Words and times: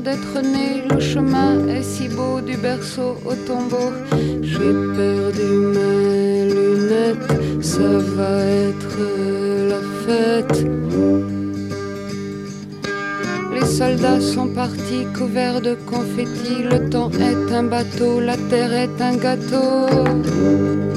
D'être 0.00 0.40
né, 0.42 0.82
le 0.90 1.00
chemin 1.00 1.66
est 1.68 1.82
si 1.82 2.08
beau 2.08 2.40
du 2.40 2.56
berceau 2.56 3.16
au 3.24 3.34
tombeau. 3.34 3.92
J'ai 4.42 4.72
perdu 4.98 5.48
mes 5.74 6.48
lunettes, 6.54 7.62
ça 7.62 7.88
va 8.16 8.40
être 8.68 8.98
la 9.70 9.80
fête. 10.04 10.64
Les 13.54 13.66
soldats 13.66 14.20
sont 14.20 14.48
partis 14.48 15.06
couverts 15.16 15.60
de 15.60 15.74
confettis, 15.86 16.62
le 16.70 16.88
temps 16.90 17.10
est 17.10 17.52
un 17.52 17.64
bateau, 17.64 18.20
la 18.20 18.36
terre 18.36 18.72
est 18.72 19.00
un 19.00 19.16
gâteau. 19.16 20.95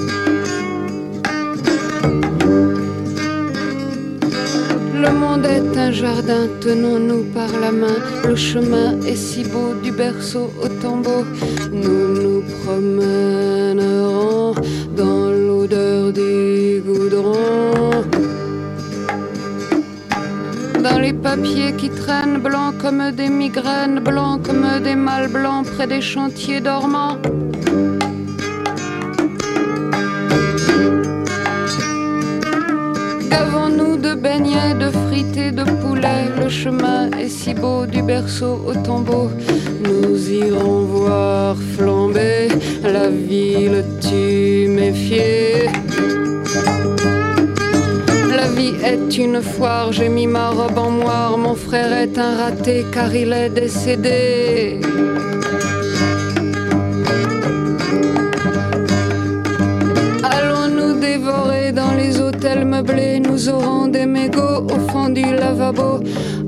Jardin, 6.10 6.48
tenons-nous 6.62 7.24
par 7.38 7.52
la 7.64 7.72
main. 7.72 7.98
Le 8.28 8.36
chemin 8.36 9.00
est 9.02 9.16
si 9.16 9.44
beau 9.44 9.74
du 9.84 9.92
berceau 9.92 10.46
au 10.64 10.68
tombeau. 10.82 11.24
Nous 11.72 12.04
nous 12.22 12.42
promènerons 12.58 14.56
dans 15.02 15.30
l'odeur 15.46 16.12
du 16.12 16.82
goudron. 16.86 18.04
Dans 20.86 21.00
les 21.00 21.14
papiers 21.14 21.74
qui 21.80 21.90
traînent 21.90 22.40
blancs 22.40 22.76
comme 22.82 23.12
des 23.12 23.30
migraines, 23.30 24.00
blancs 24.00 24.42
comme 24.46 24.68
des 24.88 24.96
mâles 24.96 25.32
blancs 25.38 25.66
près 25.74 25.88
des 25.88 26.02
chantiers 26.02 26.62
dormants. 26.62 27.18
de 34.79 34.79
de 35.24 35.64
poulet. 35.82 36.26
Le 36.42 36.50
chemin 36.50 37.10
est 37.12 37.30
si 37.30 37.54
beau 37.54 37.86
du 37.86 38.02
berceau 38.02 38.62
au 38.66 38.74
tombeau. 38.74 39.30
Nous 39.84 40.30
irons 40.30 40.84
voir 40.84 41.56
flamber 41.76 42.50
la 42.84 43.10
ville 43.10 43.84
tuméfiée. 44.02 45.70
La 48.36 48.48
vie 48.56 48.76
est 48.84 49.18
une 49.18 49.42
foire, 49.42 49.92
j'ai 49.92 50.10
mis 50.10 50.28
ma 50.28 50.50
robe 50.50 50.78
en 50.78 50.92
moire. 50.92 51.38
Mon 51.38 51.56
frère 51.56 51.92
est 51.94 52.18
un 52.18 52.38
raté 52.38 52.86
car 52.94 53.14
il 53.14 53.34
est 53.34 53.50
décédé. 53.50 54.80
Nous 63.20 63.50
aurons 63.50 63.88
des 63.88 64.06
mégots 64.06 64.66
au 64.74 64.92
fond 64.92 65.10
du 65.10 65.24
lavabo. 65.24 66.00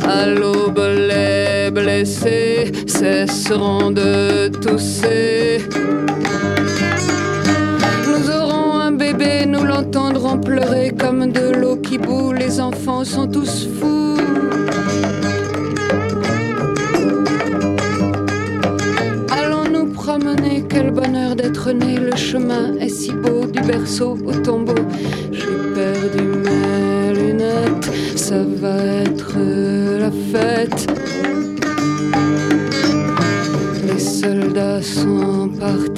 À 0.07 0.25
l'aube, 0.25 0.79
les 0.79 1.69
blessés 1.69 2.71
cesseront 2.87 3.91
de 3.91 4.47
tousser. 4.47 5.59
Nous 8.07 8.29
aurons 8.29 8.79
un 8.79 8.91
bébé, 8.93 9.45
nous 9.45 9.63
l'entendrons 9.63 10.37
pleurer 10.37 10.93
comme 10.97 11.31
de 11.31 11.53
l'eau 11.55 11.75
qui 11.75 11.97
bout. 11.97 12.31
Les 12.31 12.61
enfants 12.61 13.03
sont 13.03 13.27
tous 13.27 13.67
fous. 13.79 14.17
Allons 19.29 19.69
nous 19.69 19.91
promener, 19.91 20.63
quel 20.69 20.91
bonheur 20.91 21.35
d'être 21.35 21.71
né. 21.71 21.97
Le 21.97 22.15
chemin 22.15 22.75
est 22.79 22.89
si 22.89 23.11
beau 23.11 23.45
du 23.45 23.59
berceau 23.61 24.17
au 24.25 24.31
tombeau. 24.31 24.75
Va 28.61 28.77
être 28.77 29.39
la 29.99 30.11
fête. 30.11 30.87
Les 33.87 33.99
soldats 33.99 34.81
sont 34.83 35.49
partis, 35.59 35.90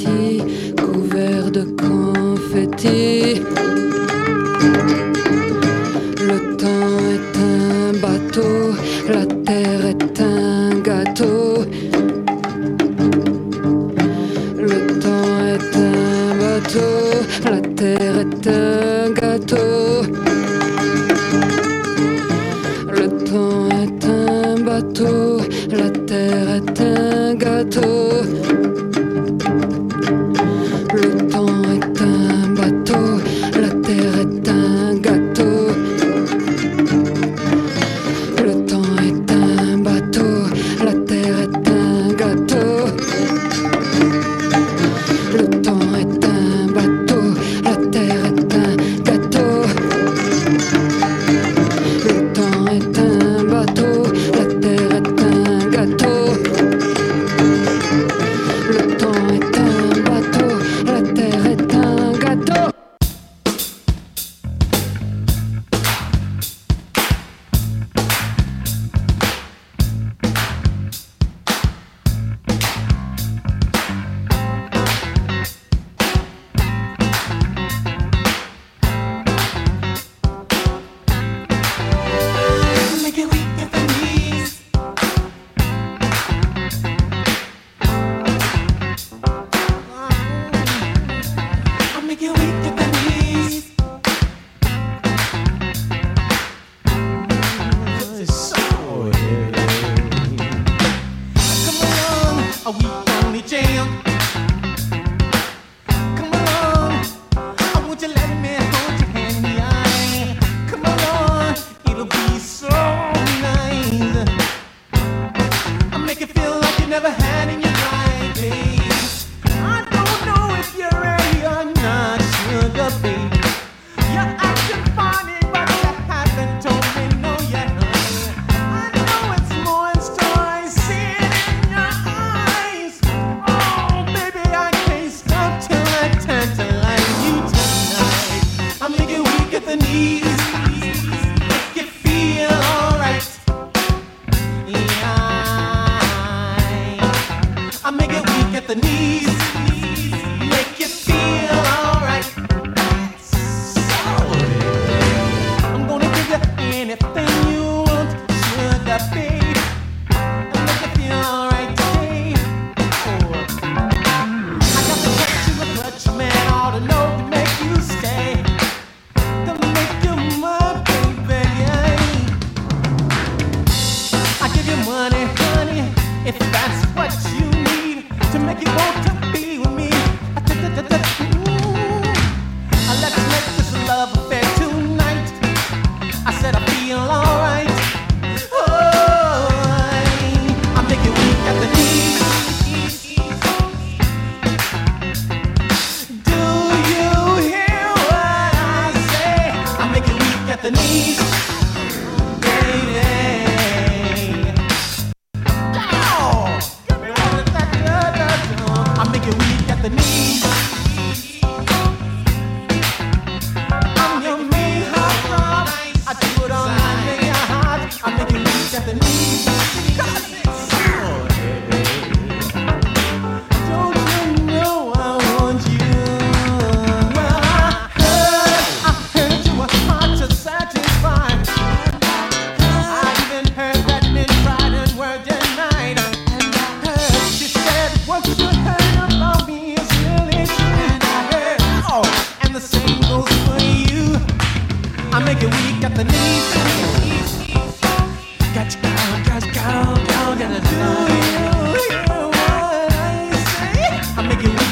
Make 254.29 254.45
it 254.45 254.62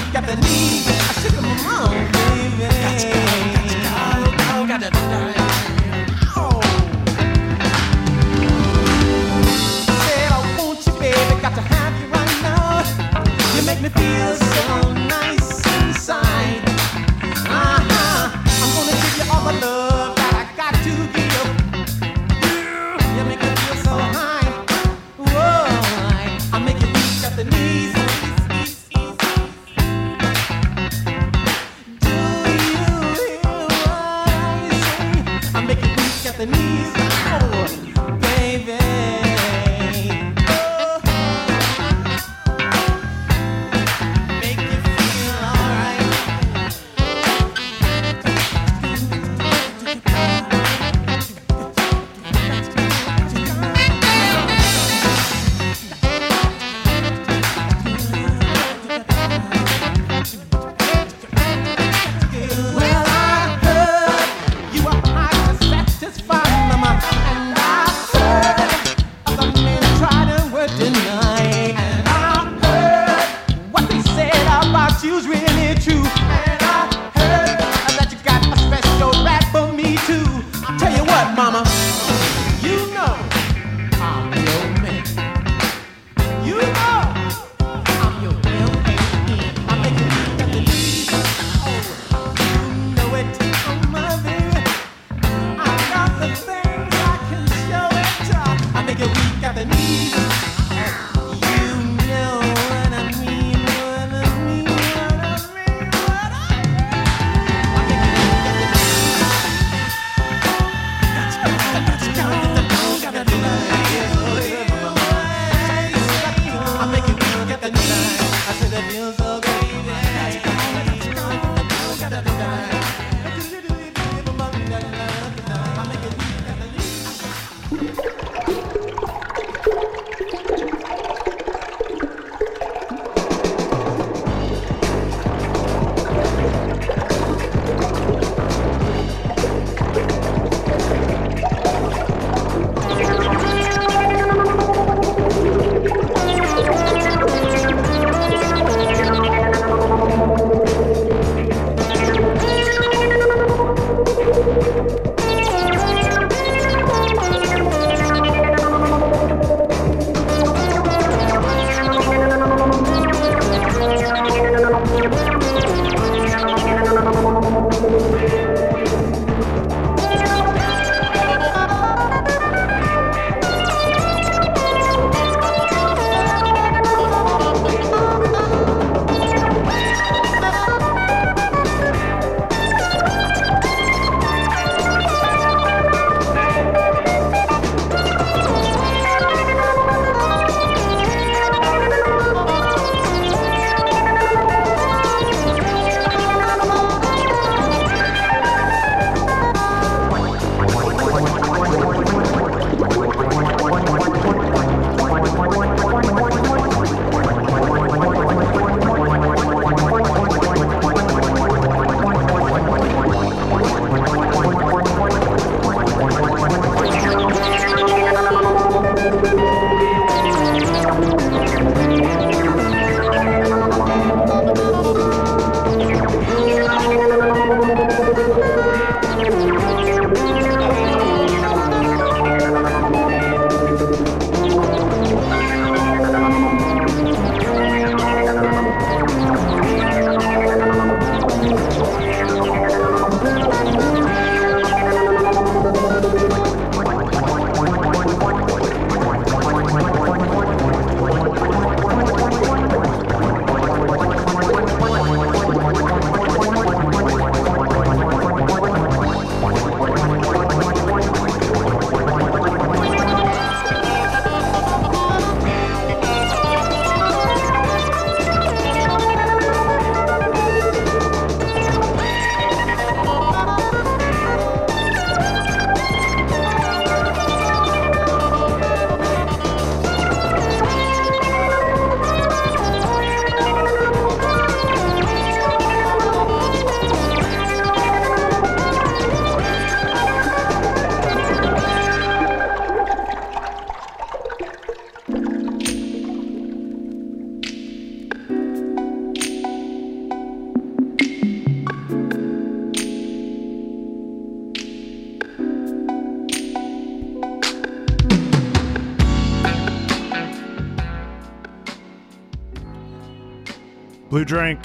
Blue 314.12 314.25
Drink, 314.25 314.60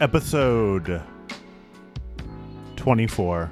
episode 0.00 1.02
24. 2.76 3.50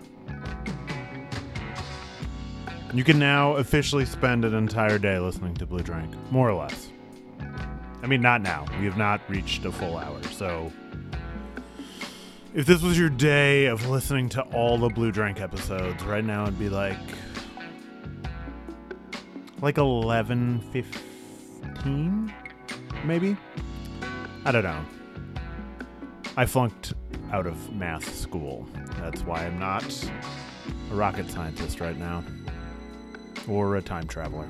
You 2.95 3.03
can 3.03 3.19
now 3.19 3.57
officially 3.57 4.05
spend 4.05 4.45
an 4.45 4.55
entire 4.55 4.97
day 5.01 5.19
listening 5.19 5.55
to 5.55 5.67
Blue 5.67 5.83
Drink, 5.83 6.15
more 6.31 6.49
or 6.49 6.55
less. 6.55 6.93
I 8.01 8.07
mean, 8.07 8.21
not 8.21 8.43
now. 8.43 8.65
We 8.79 8.85
have 8.85 8.97
not 8.97 9.21
reached 9.29 9.65
a 9.65 9.73
full 9.73 9.97
hour, 9.97 10.23
so 10.31 10.73
if 12.55 12.65
this 12.65 12.81
was 12.81 12.97
your 12.97 13.11
day 13.11 13.67
of 13.67 13.89
listening 13.89 14.29
to 14.29 14.43
all 14.55 14.79
the 14.79 14.89
Blue 14.89 15.11
Drink 15.11 15.41
episodes, 15.41 16.05
right 16.05 16.25
now 16.25 16.45
it'd 16.45 16.61
be 16.61 16.69
like 16.69 16.97
like 19.61 19.79
11 19.79 20.61
15 20.71 22.33
maybe? 23.05 23.37
I 24.45 24.53
don't 24.53 24.65
know. 24.65 24.85
I 26.37 26.47
flunked 26.47 26.95
out 27.33 27.47
of 27.47 27.73
math 27.75 28.15
school. 28.15 28.67
That's 28.99 29.23
why 29.23 29.45
I'm 29.45 29.59
not 29.59 30.11
a 30.91 30.95
rocket 30.95 31.31
scientist 31.31 31.81
right 31.81 31.97
now. 31.97 32.25
Or 33.49 33.77
a 33.77 33.83
time 33.83 34.07
traveler. 34.07 34.49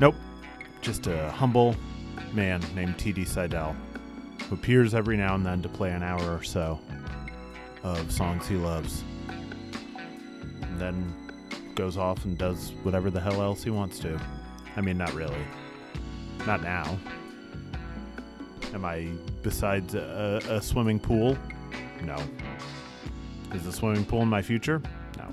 Nope. 0.00 0.14
Just 0.80 1.06
a 1.06 1.30
humble 1.30 1.76
man 2.32 2.62
named 2.74 2.98
T.D. 2.98 3.24
Seidel 3.24 3.76
who 4.48 4.54
appears 4.54 4.94
every 4.94 5.16
now 5.16 5.34
and 5.34 5.44
then 5.44 5.62
to 5.62 5.68
play 5.68 5.90
an 5.90 6.02
hour 6.02 6.36
or 6.36 6.42
so 6.42 6.80
of 7.82 8.10
songs 8.10 8.46
he 8.46 8.56
loves. 8.56 9.04
And 10.62 10.80
then 10.80 11.14
goes 11.74 11.96
off 11.96 12.24
and 12.24 12.36
does 12.36 12.72
whatever 12.82 13.10
the 13.10 13.20
hell 13.20 13.40
else 13.42 13.62
he 13.62 13.70
wants 13.70 13.98
to. 14.00 14.20
I 14.76 14.80
mean, 14.80 14.98
not 14.98 15.14
really. 15.14 15.44
Not 16.46 16.62
now. 16.62 16.98
Am 18.74 18.84
I 18.84 19.08
besides 19.42 19.94
a, 19.94 20.40
a 20.48 20.60
swimming 20.60 20.98
pool? 20.98 21.36
No. 22.04 22.16
Is 23.54 23.64
the 23.64 23.72
swimming 23.72 24.04
pool 24.04 24.22
in 24.22 24.28
my 24.28 24.42
future? 24.42 24.82
No. 25.18 25.32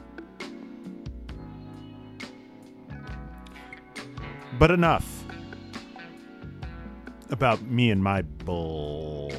But 4.60 4.72
enough 4.72 5.24
about 7.30 7.62
me 7.64 7.92
and 7.92 8.04
my 8.04 8.22
bull. 8.22 9.32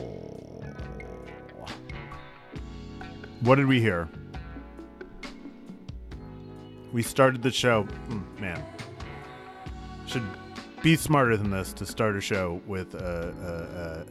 What 3.41 3.57
did 3.57 3.67
we 3.67 3.81
hear? 3.81 4.09
We 6.93 7.03
started 7.03 7.43
the 7.43 7.51
show. 7.51 7.87
Mm, 8.09 8.41
man, 8.41 8.65
should 10.07 10.25
be 10.83 10.97
smarter 10.97 11.37
than 11.37 11.51
this 11.51 11.73
to 11.75 11.85
start 11.85 12.17
a 12.17 12.21
show 12.21 12.61
with 12.67 12.95
a, 12.95 14.07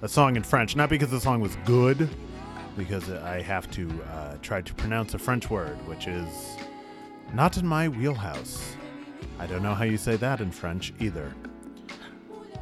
a, 0.00 0.04
a, 0.04 0.08
song 0.08 0.36
in 0.36 0.42
French. 0.42 0.76
Not 0.76 0.88
because 0.88 1.10
the 1.10 1.20
song 1.20 1.40
was 1.40 1.56
good, 1.64 2.08
because 2.76 3.10
I 3.10 3.42
have 3.42 3.70
to 3.72 3.90
uh, 4.12 4.36
try 4.40 4.60
to 4.60 4.74
pronounce 4.74 5.14
a 5.14 5.18
French 5.18 5.50
word, 5.50 5.76
which 5.88 6.06
is 6.06 6.28
not 7.32 7.56
in 7.56 7.66
my 7.66 7.88
wheelhouse. 7.88 8.76
I 9.40 9.46
don't 9.46 9.62
know 9.62 9.74
how 9.74 9.84
you 9.84 9.96
say 9.96 10.16
that 10.16 10.40
in 10.40 10.52
French 10.52 10.92
either. 11.00 11.34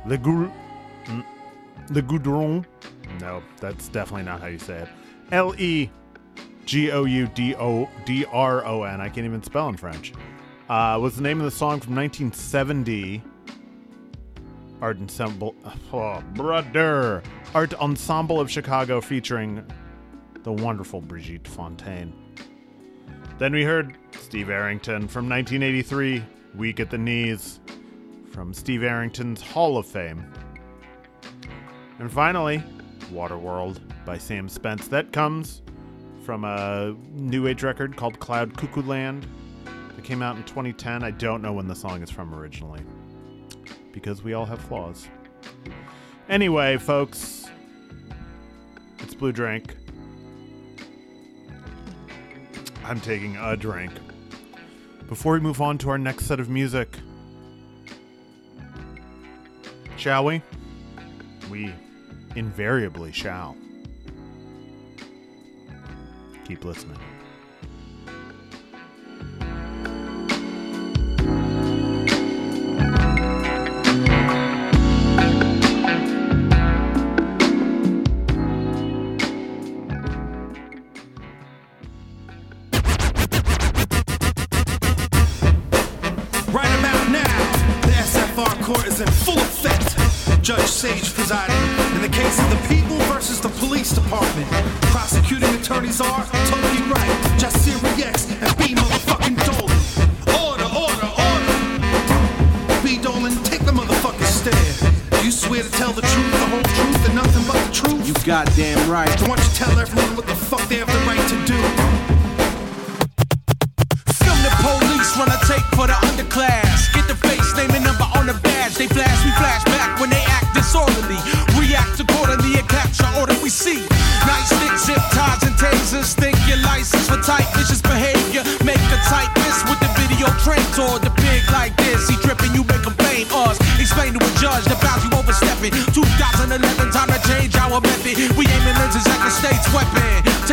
Le, 0.07 0.17
mm, 0.17 0.53
le 1.91 2.03
goudron. 2.03 2.65
No, 3.21 3.43
that's 3.61 3.89
definitely 3.89 4.25
not 4.25 4.41
how 4.41 4.47
you 4.47 4.59
say 4.59 4.79
it. 4.79 4.89
L 5.31 5.55
E 5.59 5.91
G 6.65 6.91
O 6.91 7.05
U 7.05 7.27
D 7.29 7.55
O 7.57 7.89
D 8.07 8.25
R 8.33 8.65
O 8.65 8.85
N. 8.85 9.01
I 9.01 9.09
can't 9.09 9.27
even 9.27 9.43
spell 9.43 9.69
in 9.69 9.77
French. 9.77 10.15
Uh, 10.71 10.99
was 11.01 11.17
the 11.17 11.23
name 11.23 11.39
of 11.39 11.45
the 11.45 11.51
song 11.51 11.81
from 11.81 11.95
1970. 11.95 13.23
Art 14.83 14.99
Ensemble. 14.99 15.55
Oh, 15.93 16.21
brother. 16.35 17.23
Art 17.55 17.73
Ensemble 17.75 18.41
of 18.41 18.51
Chicago 18.51 19.01
featuring 19.01 19.65
the 20.43 20.53
wonderful 20.53 21.01
Brigitte 21.01 21.47
Fontaine. 21.47 22.13
Then 23.39 23.53
we 23.53 23.63
heard 23.63 23.97
Steve 24.21 24.51
Arrington 24.51 25.07
from 25.07 25.29
1983, 25.29 26.25
Weak 26.57 26.81
at 26.81 26.91
the 26.91 26.99
Knees, 26.99 27.61
from 28.33 28.53
Steve 28.53 28.83
Arrington's 28.83 29.41
Hall 29.41 29.79
of 29.79 29.87
Fame. 29.87 30.27
And 32.01 32.11
finally, 32.11 32.61
Waterworld 33.13 33.79
by 34.05 34.19
Sam 34.19 34.49
Spence. 34.49 34.89
That 34.89 35.13
comes 35.13 35.63
from 36.25 36.43
a 36.45 36.97
new 37.13 37.47
age 37.47 37.63
record 37.63 37.97
called 37.97 38.19
Cloud 38.19 38.57
Cuckoo 38.57 38.83
Land 38.83 39.29
that 39.95 40.03
came 40.03 40.23
out 40.23 40.37
in 40.37 40.43
2010. 40.43 41.05
I 41.05 41.13
don't 41.13 41.41
know 41.41 41.53
when 41.53 41.69
the 41.69 41.77
song 41.77 42.03
is 42.03 42.11
from 42.11 42.35
originally 42.35 42.81
because 43.93 44.23
we 44.23 44.33
all 44.33 44.47
have 44.47 44.61
flaws. 44.61 45.09
Anyway, 46.29 46.79
folks, 46.79 47.47
it's 49.01 49.15
Blue 49.15 49.33
Drink. 49.33 49.77
I'm 52.85 53.01
taking 53.01 53.37
a 53.37 53.57
drink. 53.57 53.93
Before 55.09 55.35
we 55.35 55.41
move 55.41 55.61
on 55.61 55.79
to 55.79 55.91
our 55.91 55.99
next 55.99 56.27
set 56.27 56.41
of 56.41 56.49
music, 56.49 56.99
shall 59.97 60.25
we? 60.25 60.43
We 61.51 61.73
invariably 62.35 63.13
shall. 63.13 63.57
Keep 66.45 66.65
listening. 66.65 66.99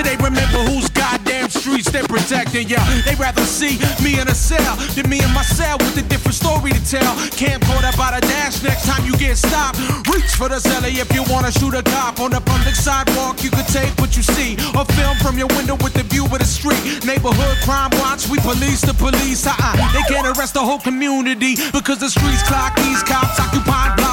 Today, 0.10 0.24
remember 0.24 0.58
whose 0.66 0.90
goddamn 0.90 1.50
streets 1.50 1.92
they're 1.92 2.02
protecting. 2.04 2.68
Yeah, 2.68 2.82
they 3.06 3.14
rather 3.16 3.46
see 3.46 3.78
me 4.04 4.20
in 4.20 4.28
a 4.28 4.34
cell 4.34 4.76
than 4.96 5.08
me 5.08 5.22
in 5.22 5.32
my 5.34 5.44
cell 5.44 5.78
with 5.78 5.98
a 5.98 6.02
different 6.02 6.34
story 6.34 6.72
to 6.72 6.82
tell. 6.82 7.14
Camcorder 7.38 7.96
by 7.96 8.18
the 8.18 8.22
dash 8.26 8.64
next 8.64 8.88
time 8.88 9.06
you 9.06 9.16
get 9.18 9.38
stopped. 9.38 9.78
Reach 10.10 10.34
for 10.34 10.50
the 10.50 10.58
celly 10.58 10.98
if 10.98 11.14
you 11.14 11.22
wanna 11.30 11.52
shoot 11.52 11.76
a 11.76 11.84
cop 11.84 12.20
on 12.22 12.32
the 12.32 12.42
public 12.42 12.74
sidewalk. 12.74 13.44
You 13.44 13.52
could 13.52 13.68
take 13.68 13.94
what 14.02 14.18
you 14.18 14.24
see 14.24 14.58
or 14.74 14.84
film 14.98 15.16
from 15.18 15.38
your 15.38 15.48
window 15.54 15.78
with 15.78 15.94
the 15.94 16.02
view 16.02 16.26
of 16.26 16.40
the 16.40 16.46
street. 16.46 17.06
Neighborhood 17.06 17.58
crime 17.62 17.92
watch, 18.02 18.28
we 18.30 18.40
police 18.40 18.82
the 18.82 18.96
police. 18.96 19.46
Uh-uh. 19.46 19.94
They 19.94 20.02
can't 20.10 20.26
arrest 20.26 20.56
the 20.56 20.66
whole 20.66 20.80
community 20.80 21.54
because 21.72 22.00
the 22.00 22.10
streets 22.10 22.42
clock 22.50 22.76
these 22.78 23.04
cops 23.04 23.40
occupying 23.40 23.94
blocks, 23.96 24.09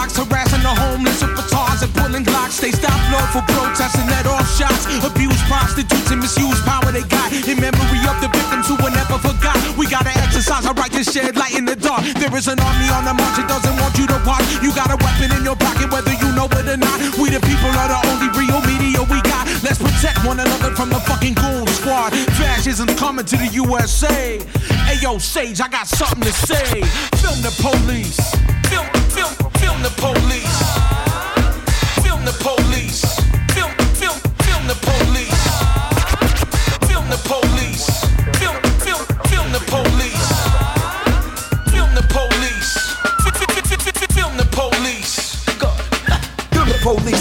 batons 1.76 1.82
and 1.82 1.94
pulling. 1.94 2.24
They 2.60 2.70
stop 2.72 2.96
law 3.12 3.26
for 3.32 3.42
protests 3.52 3.98
and 3.98 4.08
let 4.08 4.26
off 4.26 4.46
shots. 4.56 4.86
Abuse 5.04 5.40
prostitutes 5.44 6.10
and 6.10 6.20
misuse 6.20 6.60
power 6.62 6.90
they 6.92 7.02
got 7.02 7.32
in 7.32 7.60
memory 7.60 8.00
of 8.08 8.16
the 8.20 8.28
victims 8.32 8.68
who 8.68 8.76
were 8.82 8.90
never 8.90 9.18
forgot. 9.18 9.56
We 9.76 9.86
gotta 9.86 10.10
exercise 10.24 10.66
our 10.66 10.74
right 10.74 10.90
to 10.92 11.04
shed 11.04 11.36
light 11.36 11.54
in 11.54 11.64
the 11.64 11.76
dark. 11.76 12.02
There 12.16 12.34
is 12.36 12.48
an 12.48 12.60
army 12.60 12.88
on 12.88 13.04
the 13.04 13.14
march, 13.14 13.38
it 13.38 13.48
doesn't 13.48 13.76
want 13.76 13.98
you 13.98 14.06
to 14.06 14.18
watch. 14.26 14.44
You 14.62 14.72
got 14.74 14.90
a 14.90 14.96
weapon 14.96 15.36
in 15.36 15.44
your 15.44 15.56
pocket, 15.56 15.92
whether 15.92 16.14
you 16.14 16.32
know 16.32 16.46
it 16.46 16.66
or 16.66 16.76
not. 16.76 16.98
We 17.18 17.30
the 17.30 17.40
people 17.40 17.70
are 17.76 17.88
the 17.88 18.00
only 18.08 18.28
real 18.34 18.60
media 18.64 19.02
we 19.10 19.20
got. 19.22 19.44
Let's 19.62 19.78
protect 19.78 20.24
one 20.24 20.40
another 20.40 20.72
from 20.74 20.88
the 20.88 21.00
fucking 21.00 21.34
goon 21.34 21.66
squad. 21.68 22.12
Fascism's 22.40 22.94
coming 22.98 23.26
to 23.26 23.36
the 23.36 23.48
USA. 23.52 24.38
Hey 24.88 24.98
yo, 25.02 25.18
Sage, 25.18 25.60
I 25.60 25.68
got 25.68 25.86
something 25.86 26.24
to 26.24 26.32
say. 26.32 26.80
Film 27.20 27.38
the 27.44 27.52
police. 27.60 28.18
Film, 28.70 28.88
film. 29.12 29.34
Film 29.60 29.82
the 29.82 29.92
police. 30.00 31.15
Police. 32.96 33.25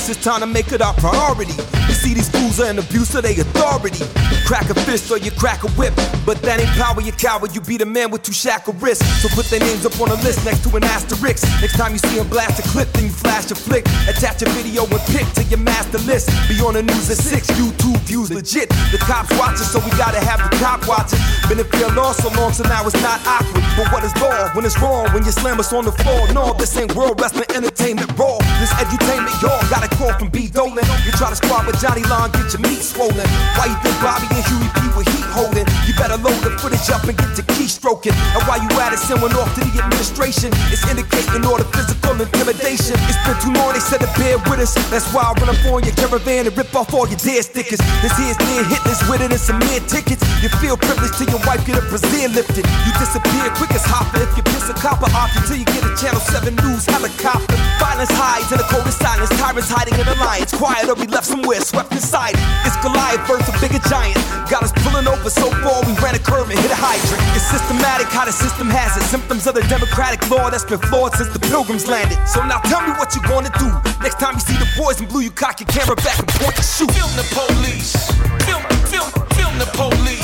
It's 0.09 0.23
time 0.23 0.41
to 0.41 0.47
make 0.47 0.71
it 0.71 0.81
our 0.81 0.93
priority. 0.93 1.53
You 1.87 1.93
see 1.93 2.13
these 2.13 2.29
fools 2.29 2.59
are 2.59 2.69
an 2.69 2.79
abuse 2.79 3.15
of 3.15 3.23
their 3.23 3.33
authority. 3.33 4.05
Crack 4.45 4.69
a 4.69 4.75
fist 4.85 5.09
or 5.09 5.17
you 5.17 5.31
crack 5.31 5.63
a 5.63 5.69
whip. 5.79 5.93
But 6.25 6.41
that 6.43 6.59
ain't 6.59 6.69
power, 6.77 7.01
you 7.01 7.11
coward. 7.11 7.55
You 7.55 7.61
beat 7.61 7.81
a 7.81 7.85
man 7.85 8.11
with 8.11 8.23
two 8.23 8.33
shackled 8.33 8.81
wrists. 8.81 9.05
So 9.21 9.29
put 9.29 9.45
their 9.47 9.59
names 9.59 9.85
up 9.85 9.99
on 9.99 10.09
a 10.09 10.19
list 10.21 10.45
next 10.45 10.63
to 10.63 10.75
an 10.75 10.83
asterisk. 10.83 11.47
Next 11.61 11.77
time 11.77 11.93
you 11.93 11.99
see 11.99 12.17
them 12.17 12.27
blast 12.29 12.59
a 12.59 12.63
clip, 12.69 12.91
then 12.93 13.05
you 13.05 13.09
flash 13.09 13.49
a 13.51 13.55
flick. 13.55 13.85
Attach 14.07 14.41
a 14.41 14.49
video 14.49 14.85
and 14.85 15.01
pick 15.09 15.25
to 15.39 15.43
your 15.49 15.59
master 15.59 15.97
list. 16.05 16.29
Be 16.49 16.59
on 16.61 16.73
the 16.73 16.83
news 16.83 17.09
at 17.09 17.17
6, 17.17 17.47
YouTube 17.57 17.97
views 18.05 18.31
legit. 18.31 18.69
The 18.91 18.99
cops 19.01 19.31
watching, 19.39 19.65
so 19.65 19.79
we 19.79 19.89
gotta 19.97 20.19
have 20.19 20.39
the 20.43 20.51
cop 20.57 20.87
watching. 20.87 21.19
Been 21.49 21.59
in 21.59 21.65
fear 21.71 21.89
law 21.93 22.11
so 22.11 22.29
long, 22.37 22.53
so 22.53 22.63
now 22.63 22.85
it's 22.85 22.99
not 23.01 23.21
awkward. 23.25 23.63
But 23.77 23.89
what 23.93 24.03
is 24.03 24.13
law 24.21 24.49
when 24.53 24.65
it's 24.65 24.77
wrong? 24.79 25.09
When 25.13 25.25
you 25.25 25.31
slam 25.31 25.59
us 25.59 25.73
on 25.73 25.85
the 25.85 25.91
floor? 25.91 26.27
No, 26.33 26.53
this 26.53 26.75
ain't 26.77 26.93
world 26.95 27.19
wrestling 27.21 27.49
entertainment 27.55 28.11
raw. 28.17 28.37
This 28.59 28.73
edutainment, 28.77 29.41
y'all 29.41 29.61
got 29.69 29.85
a 29.85 29.94
call 29.95 30.13
from 30.19 30.29
B. 30.29 30.47
Dolan. 30.47 30.83
You 31.03 31.11
try 31.15 31.29
to 31.31 31.35
squad 31.35 31.67
with 31.67 31.79
Johnny 31.79 32.03
Long, 32.11 32.31
get 32.31 32.51
your 32.51 32.61
meat 32.61 32.83
swollen. 32.83 33.27
Why 33.55 33.71
you 33.71 33.77
think 33.81 33.95
Bobby 34.03 34.27
and 34.31 34.43
Huey 34.45 34.69
P 34.75 34.79
were 34.95 35.07
heat 35.07 35.27
holding? 35.31 35.65
You 35.87 35.93
better 35.95 36.19
load 36.19 36.37
the 36.43 36.51
footage 36.59 36.87
up 36.91 37.03
and 37.07 37.15
get 37.17 37.31
your 37.35 37.47
key 37.55 37.67
stroking. 37.67 38.13
And 38.35 38.43
while 38.47 38.59
you 38.59 38.69
at 38.79 38.93
it, 38.93 38.99
send 38.99 39.21
one 39.23 39.33
off 39.39 39.51
to 39.55 39.61
the 39.63 39.73
administration. 39.79 40.51
It's 40.71 40.83
indicating 40.87 41.43
all 41.47 41.57
the 41.57 41.67
physical 41.71 42.15
intimidation. 42.19 42.95
It's 43.07 43.19
been 43.23 43.37
too 43.41 43.53
long, 43.55 43.73
they 43.73 43.83
said 43.83 44.03
to 44.03 44.09
bear 44.19 44.37
with 44.51 44.59
us. 44.59 44.75
That's 44.91 45.07
why 45.15 45.27
I 45.27 45.31
run 45.39 45.49
up 45.51 45.59
on 45.71 45.83
your 45.83 45.95
caravan 45.95 46.47
and 46.47 46.55
rip 46.55 46.71
off 46.75 46.93
all 46.93 47.07
your 47.07 47.19
dead 47.19 47.43
stickers. 47.47 47.79
This 48.03 48.13
here's 48.19 48.39
near 48.47 48.63
hitting 48.67 48.99
with 49.07 49.23
it 49.23 49.31
and 49.31 49.41
some 49.41 49.59
mere 49.59 49.83
tickets. 49.87 50.21
You 50.43 50.49
feel 50.59 50.77
privileged 50.77 51.15
till 51.17 51.29
your 51.31 51.41
wife 51.47 51.63
get 51.65 51.79
a 51.79 51.85
Brazil 51.87 52.31
lifted. 52.31 52.67
You 52.85 52.91
disappear 52.99 53.47
quick 53.55 53.71
as 53.71 53.83
Hoffa 53.87 54.21
if 54.21 54.31
you 54.35 54.43
piss 54.43 54.67
a 54.69 54.75
copper 54.75 55.09
off 55.15 55.31
until 55.35 55.57
you 55.57 55.65
get 55.65 55.83
a 55.83 55.91
Channel 55.95 56.21
7 56.21 56.55
News 56.63 56.85
helicopter. 56.85 57.55
Violence 57.79 58.11
hides 58.11 58.51
in 58.51 58.57
the 58.59 58.67
coldest 58.67 58.99
silence. 58.99 59.29
Tyrants 59.39 59.69
hiding 59.85 59.99
in 60.01 60.07
alliance. 60.17 60.53
Quiet 60.53 60.89
or 60.89 60.95
we 60.95 61.07
left 61.07 61.25
somewhere 61.25 61.61
swept 61.61 61.91
inside. 61.91 62.35
It's 62.65 62.75
Goliath 62.81 63.21
versus 63.27 63.49
a 63.49 63.59
bigger 63.59 63.79
giant. 63.89 64.17
Got 64.49 64.63
us 64.63 64.71
pulling 64.83 65.07
over 65.07 65.29
so 65.29 65.49
far 65.61 65.81
we 65.85 65.93
ran 66.01 66.15
a 66.15 66.19
curve 66.19 66.49
and 66.49 66.59
hit 66.59 66.71
a 66.71 66.75
hydrant. 66.77 67.21
It's 67.35 67.45
systematic 67.45 68.07
how 68.07 68.25
the 68.25 68.31
system 68.31 68.69
has 68.69 68.97
it. 68.97 69.03
Symptoms 69.05 69.47
of 69.47 69.55
the 69.55 69.61
democratic 69.67 70.21
law 70.29 70.49
that's 70.49 70.65
been 70.65 70.79
flawed 70.79 71.13
since 71.13 71.29
the 71.29 71.39
pilgrims 71.39 71.87
landed. 71.87 72.17
So 72.27 72.45
now 72.45 72.59
tell 72.59 72.81
me 72.81 72.93
what 72.97 73.15
you 73.15 73.21
gonna 73.23 73.53
do. 73.59 73.69
Next 74.01 74.19
time 74.19 74.35
you 74.35 74.41
see 74.41 74.57
the 74.57 74.69
boys 74.77 74.99
in 75.01 75.07
blue, 75.07 75.21
you 75.21 75.31
cock 75.31 75.59
your 75.59 75.69
camera 75.69 75.95
back 75.97 76.19
and 76.19 76.27
point 76.27 76.55
and 76.55 76.65
shoot. 76.65 76.91
Film 76.91 77.13
the 77.15 77.27
police. 77.33 77.93
Film, 78.45 78.63
film, 78.89 79.09
film 79.37 79.53
the 79.59 79.69
police. 79.73 80.14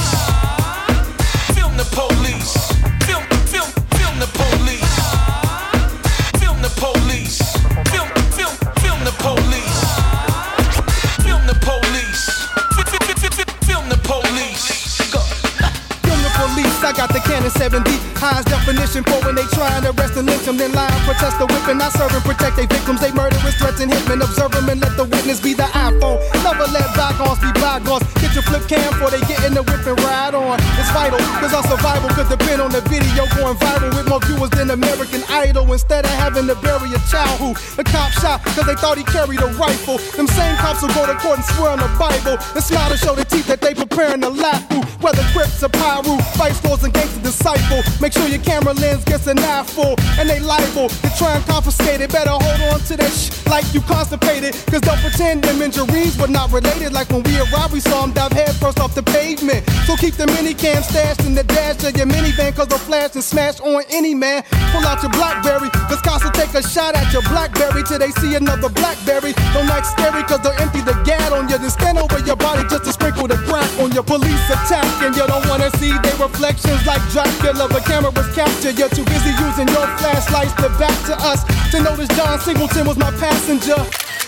70 17.62 18.11
Highest 18.21 18.53
definition 18.53 19.01
for 19.01 19.17
when 19.25 19.34
they 19.34 19.49
trying 19.49 19.81
to 19.81 19.89
arrest 19.97 20.13
and 20.13 20.29
lynch 20.29 20.45
them, 20.45 20.53
then 20.53 20.77
and 20.77 21.01
protest 21.10 21.41
the 21.41 21.49
whipping. 21.49 21.81
I 21.81 21.89
serve 21.89 22.13
and 22.13 22.21
protect 22.21 22.53
their 22.53 22.69
victims. 22.69 23.01
They 23.01 23.10
murderers, 23.17 23.57
threats, 23.57 23.81
and 23.81 23.89
hitmen. 23.89 24.21
Observe 24.21 24.53
them 24.53 24.69
and 24.69 24.77
let 24.77 24.93
the 24.93 25.10
witness 25.10 25.41
be 25.41 25.57
the 25.57 25.65
iPhone. 25.73 26.21
Never 26.45 26.69
let 26.69 26.86
bygones 26.93 27.41
be 27.41 27.49
bygones. 27.57 28.05
Get 28.21 28.38
your 28.38 28.45
flip 28.45 28.69
cam 28.69 28.86
before 28.93 29.10
they 29.10 29.25
get 29.25 29.41
in 29.41 29.57
the 29.57 29.65
whip 29.65 29.81
and 29.89 29.97
ride 30.05 30.38
on. 30.38 30.62
It's 30.77 30.93
vital, 30.93 31.17
cause 31.41 31.49
our 31.49 31.65
survival 31.65 32.13
could 32.13 32.29
depend 32.29 32.62
on 32.62 32.69
the 32.69 32.86
video 32.93 33.25
going 33.41 33.57
viral 33.57 33.89
with 33.89 34.05
more 34.05 34.21
viewers 34.21 34.53
than 34.53 34.69
American 34.69 35.25
Idol. 35.25 35.65
Instead 35.73 36.05
of 36.05 36.13
having 36.13 36.45
to 36.45 36.53
bury 36.62 36.93
a 36.93 37.01
child 37.10 37.41
who 37.41 37.57
the 37.73 37.81
cop 37.89 38.13
shot 38.21 38.45
cause 38.53 38.69
they 38.69 38.77
thought 38.77 39.01
he 39.01 39.05
carried 39.10 39.41
a 39.41 39.49
rifle. 39.57 39.97
Them 40.13 40.29
same 40.29 40.53
cops 40.62 40.86
will 40.86 40.93
go 40.93 41.10
to 41.10 41.17
court 41.17 41.41
and 41.41 41.47
swear 41.57 41.73
on 41.73 41.81
the 41.81 41.89
Bible 41.97 42.38
and 42.38 42.62
smile 42.62 42.93
to 42.93 43.01
show 43.01 43.17
the 43.17 43.25
teeth 43.25 43.49
that 43.49 43.65
they 43.65 43.73
preparing 43.73 44.21
to 44.21 44.29
laugh 44.29 44.62
through. 44.69 44.86
Whether 45.01 45.25
Crips 45.34 45.65
or 45.65 45.73
Piru, 45.73 46.21
Vice 46.38 46.62
Lords 46.62 46.86
and 46.86 46.93
gang's 46.93 47.17
Disciple. 47.25 47.81
Make 47.99 48.11
sure 48.12 48.28
your 48.28 48.41
camera 48.43 48.74
lens 48.74 49.04
gets 49.06 49.28
an 49.28 49.39
eye 49.39 49.63
full 49.63 49.95
and 50.19 50.30
they 50.30 50.39
liable 50.39 50.89
to 50.89 51.10
try 51.17 51.36
and 51.36 51.45
confiscate 51.45 52.02
it. 52.02 52.12
Better 52.12 52.32
hold 52.32 52.62
on 52.74 52.80
to 52.88 52.97
that 52.97 53.12
sh 53.12 53.32
like 53.47 53.65
you 53.74 53.82
constipated. 53.82 54.54
Cause 54.71 54.82
they'll 54.82 54.97
pretend 55.04 55.43
them 55.43 55.62
injuries 55.62 56.17
were 56.17 56.28
not 56.28 56.52
related. 56.52 56.93
Like 56.93 57.10
when 57.10 57.24
we 57.24 57.38
arrived, 57.39 57.74
we 57.74 57.80
saw 57.80 58.02
them 58.02 58.13
dive 58.13 58.32
head 58.32 58.56
first 58.56 58.80
off 58.80 58.95
the 58.95 59.04
pavement. 59.04 59.67
So 59.86 59.95
keep 59.95 60.15
the 60.15 60.28
mini 60.28 60.54
cam 60.54 60.82
stashed 60.84 61.26
in 61.26 61.36
the 61.36 61.43
dash 61.43 61.84
of 61.84 61.95
your 61.97 62.08
minivan. 62.08 62.56
Cause 62.56 62.67
they'll 62.67 62.80
flash 62.80 63.15
and 63.15 63.24
smash 63.24 63.60
on 63.60 63.84
any 63.91 64.13
man. 64.13 64.43
Pull 64.71 64.86
out 64.86 65.02
your 65.04 65.12
Blackberry. 65.12 65.69
Cause 65.89 66.02
cops 66.02 66.24
will 66.24 66.32
take 66.32 66.54
a 66.56 66.63
shot 66.63 66.95
at 66.95 67.12
your 67.12 67.24
Blackberry 67.24 67.84
till 67.84 68.00
they 68.00 68.12
see 68.21 68.36
another 68.36 68.69
Blackberry. 68.69 69.34
Don't 69.54 69.69
act 69.69 69.88
scary 69.88 70.24
cause 70.24 70.41
they'll 70.41 70.58
empty 70.60 70.82
the 70.82 70.93
gat 71.04 71.32
on 71.32 71.50
you. 71.50 71.58
Then 71.58 71.69
stand 71.69 71.97
over 71.97 72.19
your 72.19 72.38
body 72.38 72.63
just 72.69 72.80
sprinkle 72.91 73.27
the 73.27 73.38
crack 73.47 73.67
on 73.80 73.91
your 73.91 74.04
police 74.04 74.45
attack. 74.49 74.86
And 75.01 75.15
you 75.15 75.25
don't 75.27 75.47
wanna 75.47 75.69
see 75.77 75.91
their 76.04 76.17
reflections 76.17 76.86
like 76.86 77.01
Dracula. 77.12 77.67
But 77.69 77.86
camera 77.86 78.12
was 78.12 78.27
captured. 78.36 78.77
You're 78.77 78.89
too 78.89 79.06
busy 79.06 79.32
using 79.39 79.67
your 79.67 79.88
flashlights 79.99 80.54
to 80.62 80.69
back 80.77 80.97
to 81.08 81.15
us. 81.19 81.43
To 81.71 81.82
notice 81.82 82.10
John 82.17 82.39
Singleton 82.39 82.88
was 82.88 82.97
my 82.97 83.12
passenger. 83.17 83.80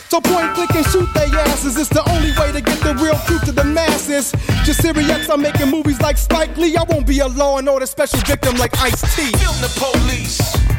So 0.10 0.22
point, 0.22 0.54
click, 0.54 0.70
and 0.76 0.86
shoot 0.88 1.12
their 1.16 1.28
asses. 1.50 1.76
It's 1.76 1.90
the 1.90 2.08
only 2.12 2.32
way 2.38 2.52
to 2.52 2.62
get 2.62 2.80
the 2.82 2.94
real 3.02 3.18
truth 3.26 3.46
to 3.46 3.52
the 3.52 3.64
masses. 3.64 4.32
Just 4.64 4.82
serious, 4.82 5.28
I'm 5.28 5.42
making 5.42 5.72
movies 5.72 6.00
like 6.02 6.18
Spike 6.20 6.56
Lee. 6.56 6.78
I 6.78 6.84
won't 6.84 7.08
be 7.08 7.18
a 7.20 7.28
law 7.28 7.58
and 7.58 7.68
order 7.68 7.88
special 7.88 8.20
victim 8.20 8.56
like 8.58 8.78
Ice 8.80 9.02
T. 9.16 9.32
Film 9.38 9.56
the 9.60 9.72
police. 9.80 10.73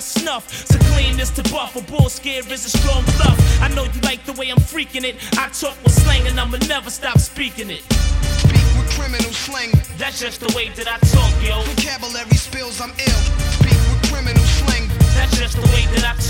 Got 0.00 0.04
snuff. 0.04 0.66
So 0.66 0.78
clean 0.94 1.16
this 1.16 1.30
to 1.30 1.42
buff, 1.52 1.76
a 1.76 1.82
bull 1.82 2.08
scare 2.08 2.40
is 2.50 2.64
a 2.64 2.70
strong 2.70 3.04
bluff. 3.16 3.36
I 3.60 3.68
know 3.68 3.84
you 3.84 4.00
like 4.00 4.24
the 4.24 4.32
way 4.32 4.48
I'm 4.50 4.56
freaking 4.56 5.04
it. 5.04 5.16
I 5.36 5.48
talk 5.48 5.76
with 5.84 5.92
slang 5.92 6.26
and 6.26 6.40
I'ma 6.40 6.58
never 6.68 6.90
stop 6.90 7.18
speaking 7.18 7.68
it. 7.68 7.82
Speak 8.40 8.64
with 8.78 8.88
criminal 8.96 9.32
slang. 9.32 9.72
That's 9.98 10.20
just 10.20 10.40
the 10.40 10.52
way 10.56 10.70
that 10.76 10.88
I 10.88 10.96
talk, 11.12 11.32
yo. 11.44 11.60
Vocabulary 11.74 12.36
spills, 12.36 12.80
I'm 12.80 12.90
ill. 12.90 13.22
Speak 13.60 13.80
with 13.92 14.02
criminal 14.10 14.46
slang. 14.64 14.88
That's 15.16 15.36
just 15.36 15.56
the 15.56 15.68
way 15.68 15.84
that 15.92 16.04
I 16.04 16.14
talk, 16.16 16.29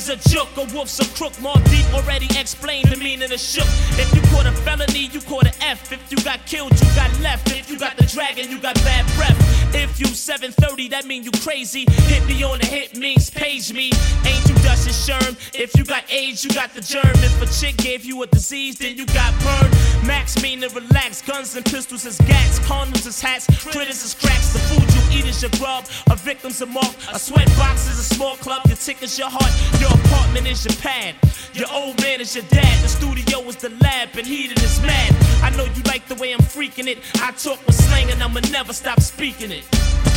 is 0.00 0.08
a 0.08 0.16
joke, 0.30 0.48
a 0.56 0.64
wolf's 0.74 0.98
a 0.98 1.06
crook. 1.16 1.34
Deep 1.64 1.84
already 1.92 2.26
explained 2.38 2.88
the 2.88 2.96
meaning 2.96 3.30
of 3.30 3.40
shook. 3.40 3.68
If 4.00 4.08
you 4.14 4.22
caught 4.32 4.46
a 4.46 4.52
felony, 4.52 5.10
you 5.12 5.20
caught 5.20 5.44
an 5.44 5.52
F. 5.60 5.92
If 5.92 6.10
you 6.10 6.16
got 6.24 6.44
killed, 6.46 6.72
you 6.72 6.86
got 6.96 7.10
left. 7.20 7.50
If 7.52 7.70
you 7.70 7.78
got 7.78 7.96
the 7.98 8.06
dragon, 8.06 8.50
you 8.50 8.58
got 8.58 8.76
bad 8.76 9.04
breath. 9.16 9.36
If 9.74 10.00
you 10.00 10.06
730, 10.06 10.88
that 10.88 11.04
mean 11.04 11.22
you 11.22 11.30
crazy. 11.42 11.84
Hit 12.08 12.26
me 12.26 12.42
on 12.42 12.58
the 12.60 12.66
hit 12.66 12.96
means 12.96 13.28
page 13.30 13.72
me. 13.72 13.92
Ain't 14.24 14.48
you 14.48 14.54
Dustin 14.64 14.94
Sherm? 14.94 15.36
If 15.54 15.76
you 15.76 15.84
got 15.84 16.10
AIDS, 16.10 16.44
you 16.44 16.50
got 16.50 16.72
the 16.72 16.80
germ. 16.80 17.12
If 17.20 17.42
a 17.42 17.46
chick 17.46 17.76
gave 17.76 18.04
you 18.04 18.22
a 18.22 18.26
disease, 18.26 18.78
then 18.78 18.96
you 18.96 19.04
got 19.06 19.32
burned. 19.44 19.74
Max 20.06 20.40
mean 20.42 20.60
to 20.60 20.68
relax. 20.70 21.22
Guns 21.22 21.56
and 21.56 21.64
pistols 21.64 22.06
as 22.06 22.18
gats. 22.18 22.58
Condoms 22.60 23.06
as 23.06 23.20
hats. 23.20 23.46
Critters 23.64 24.02
is 24.04 24.14
cracks. 24.14 24.52
The 24.52 24.58
food 24.60 24.88
you 24.94 25.18
eat 25.18 25.26
is 25.26 25.42
your 25.42 25.50
grub. 25.58 25.84
A 26.10 26.16
victim's 26.16 26.60
a 26.62 26.66
mark. 26.66 26.94
A 27.12 27.18
sweat 27.18 27.48
box 27.56 27.88
is 27.88 27.98
a 27.98 28.14
small 28.14 28.36
club. 28.36 28.62
Your 28.66 28.76
ticket's 28.76 29.18
your 29.18 29.28
heart. 29.30 29.52
Your 29.80 29.90
apartment 29.90 30.46
is 30.46 30.64
your 30.64 30.74
pad. 30.76 31.14
Your 31.54 31.68
old 31.72 32.00
man 32.00 32.20
is 32.20 32.34
your 32.34 32.44
dad. 32.48 32.82
The 32.82 32.88
studio 32.88 33.40
is 33.48 33.56
the 33.56 33.70
lab. 33.80 34.08
And 34.16 34.26
heated 34.26 34.62
is 34.62 34.80
mad. 34.82 35.14
I 35.42 35.50
know 35.56 35.64
you 35.64 35.82
like 35.84 36.06
the 36.08 36.16
way 36.16 36.32
I'm 36.32 36.40
freaking 36.40 36.86
it. 36.86 36.98
I 37.16 37.32
talk 37.32 37.64
with 37.66 37.76
slang 37.76 38.10
and 38.10 38.22
I'ma 38.22 38.40
never 38.50 38.72
stop 38.72 39.00
speaking 39.00 39.50
it. 39.50 39.64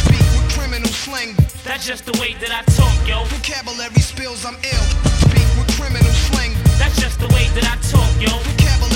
Speak 0.04 0.20
with 0.20 0.48
criminal 0.58 0.90
slang. 0.90 1.36
That's 1.64 1.86
just 1.86 2.06
the 2.06 2.18
way 2.20 2.36
that 2.40 2.52
I 2.52 2.64
talk, 2.74 2.96
yo. 3.08 3.24
Vocabulary 3.26 4.02
spills, 4.02 4.46
I'm 4.46 4.56
ill. 4.56 4.86
Speak 5.28 5.48
with 5.58 5.70
criminal 5.80 6.12
slang. 6.30 6.54
That's 6.78 7.00
just 7.00 7.20
the 7.20 7.28
way 7.28 7.48
that 7.56 7.66
I 7.66 7.76
talk, 7.92 8.12
yo. 8.20 8.32
Vocabulary 8.38 8.93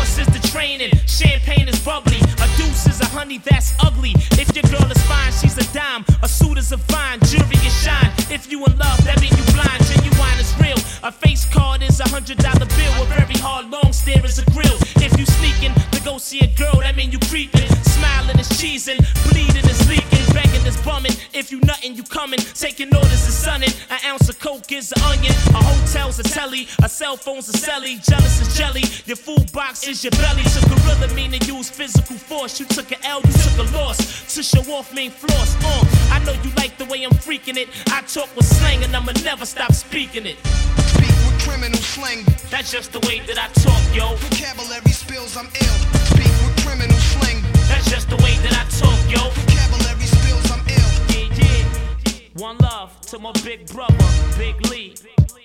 horse 0.00 0.18
is 0.18 0.28
the 0.28 0.48
training. 0.48 0.92
Champagne 1.06 1.68
is 1.68 1.78
bubbly. 1.84 2.20
A 2.44 2.46
deuce 2.56 2.86
is 2.86 3.00
a 3.00 3.08
honey 3.16 3.38
that's 3.38 3.74
ugly. 3.80 4.12
If 4.42 4.48
your 4.56 4.64
girl 4.72 4.90
is 4.90 5.02
fine, 5.04 5.32
she's 5.32 5.58
a 5.58 5.66
dime. 5.74 6.04
A 6.22 6.28
suit 6.28 6.56
is 6.56 6.72
a 6.72 6.78
fine. 6.78 7.20
Jewelry 7.28 7.60
is 7.68 7.76
shine. 7.84 8.12
If 8.36 8.50
you 8.50 8.64
in 8.64 8.78
love, 8.78 8.98
that 9.04 9.20
mean 9.20 9.34
you 9.36 9.44
blind. 9.52 9.80
Genuine 9.90 10.38
is 10.40 10.52
real. 10.58 10.80
A 11.04 11.12
face 11.12 11.44
card 11.44 11.82
is 11.82 12.00
a 12.00 12.08
hundred 12.08 12.38
dollar 12.38 12.68
bill. 12.76 12.94
A 13.02 13.04
very 13.16 13.38
hard 13.44 13.68
long 13.70 13.92
stare 13.92 14.24
is 14.24 14.38
a 14.38 14.46
grill. 14.56 14.78
If 15.04 15.12
you 15.18 15.26
sneaking 15.26 15.74
go 16.04 16.18
see 16.18 16.40
a 16.40 16.46
girl, 16.56 16.80
that 16.80 16.96
mean 16.96 17.10
you 17.10 17.18
creeping. 17.30 17.68
Smiling 17.84 18.38
is 18.38 18.48
cheesing. 18.48 18.98
Bleeding 19.30 19.64
is 19.68 19.88
leaking. 19.88 20.24
Begging 20.32 20.64
is 20.66 20.76
bumming. 20.82 21.12
If 21.32 21.50
you 21.50 21.60
nuttin', 21.60 21.96
you 21.96 22.02
coming. 22.02 22.38
Taking 22.54 22.94
orders 22.94 23.26
is 23.26 23.34
sunning. 23.34 23.70
An 23.90 23.98
ounce 24.06 24.28
of 24.28 24.38
coke 24.38 24.70
is 24.72 24.92
an 24.92 25.02
onion. 25.02 25.34
A 25.54 25.62
hotel's 25.62 26.18
a 26.18 26.22
telly. 26.22 26.68
A 26.82 26.88
cell 26.88 27.16
phone's 27.16 27.48
a 27.48 27.52
celly. 27.52 28.02
Jealous 28.08 28.40
is 28.40 28.56
jelly. 28.56 28.84
Your 29.06 29.16
food 29.16 29.52
box 29.52 29.86
is 29.86 30.02
your 30.04 30.12
belly. 30.12 30.42
To 30.42 30.60
gorilla 30.68 31.12
mean 31.14 31.32
to 31.32 31.46
use 31.46 31.68
physical 31.68 32.16
force. 32.16 32.60
You 32.60 32.66
took 32.66 32.90
an 32.92 32.98
L, 33.04 33.20
you 33.24 33.32
took 33.32 33.58
a 33.58 33.76
loss. 33.76 34.34
To 34.34 34.42
show 34.42 34.62
off 34.72 34.94
mean 34.94 35.10
floss. 35.10 35.56
Uh, 35.64 35.84
I 36.12 36.22
know 36.24 36.32
you 36.42 36.50
like 36.56 36.78
the 36.78 36.86
way 36.86 37.02
I'm 37.04 37.12
freaking 37.12 37.56
it. 37.56 37.68
I 37.88 38.02
talk 38.02 38.34
with 38.36 38.46
slang 38.46 38.82
and 38.84 38.94
I'ma 38.94 39.12
never 39.24 39.44
stop 39.44 39.72
speaking 39.72 40.26
it. 40.26 40.38
Speak 40.46 41.19
criminal 41.50 41.78
slang. 41.80 42.24
That's 42.50 42.70
just 42.70 42.92
the 42.92 43.00
way 43.00 43.20
that 43.26 43.38
I 43.38 43.48
talk, 43.66 43.82
yo. 43.94 44.14
Vocabulary 44.16 44.92
spills, 44.92 45.36
I'm 45.36 45.46
ill. 45.46 45.78
Speak 46.12 46.32
with 46.44 46.56
criminal 46.64 47.00
slang. 47.12 47.42
That's 47.68 47.90
just 47.90 48.08
the 48.08 48.16
way 48.18 48.34
that 48.44 48.54
I 48.54 48.64
talk, 48.78 49.00
yo. 49.10 49.22
Vocabulary 49.30 50.06
spills, 50.06 50.48
I'm 50.54 50.62
ill. 50.78 50.90
Yeah, 51.10 51.40
yeah. 51.40 52.42
One 52.46 52.56
love 52.58 53.00
to 53.10 53.18
my 53.18 53.32
big 53.44 53.66
brother, 53.72 53.96
Big 54.38 54.64
Lee. 54.70 54.94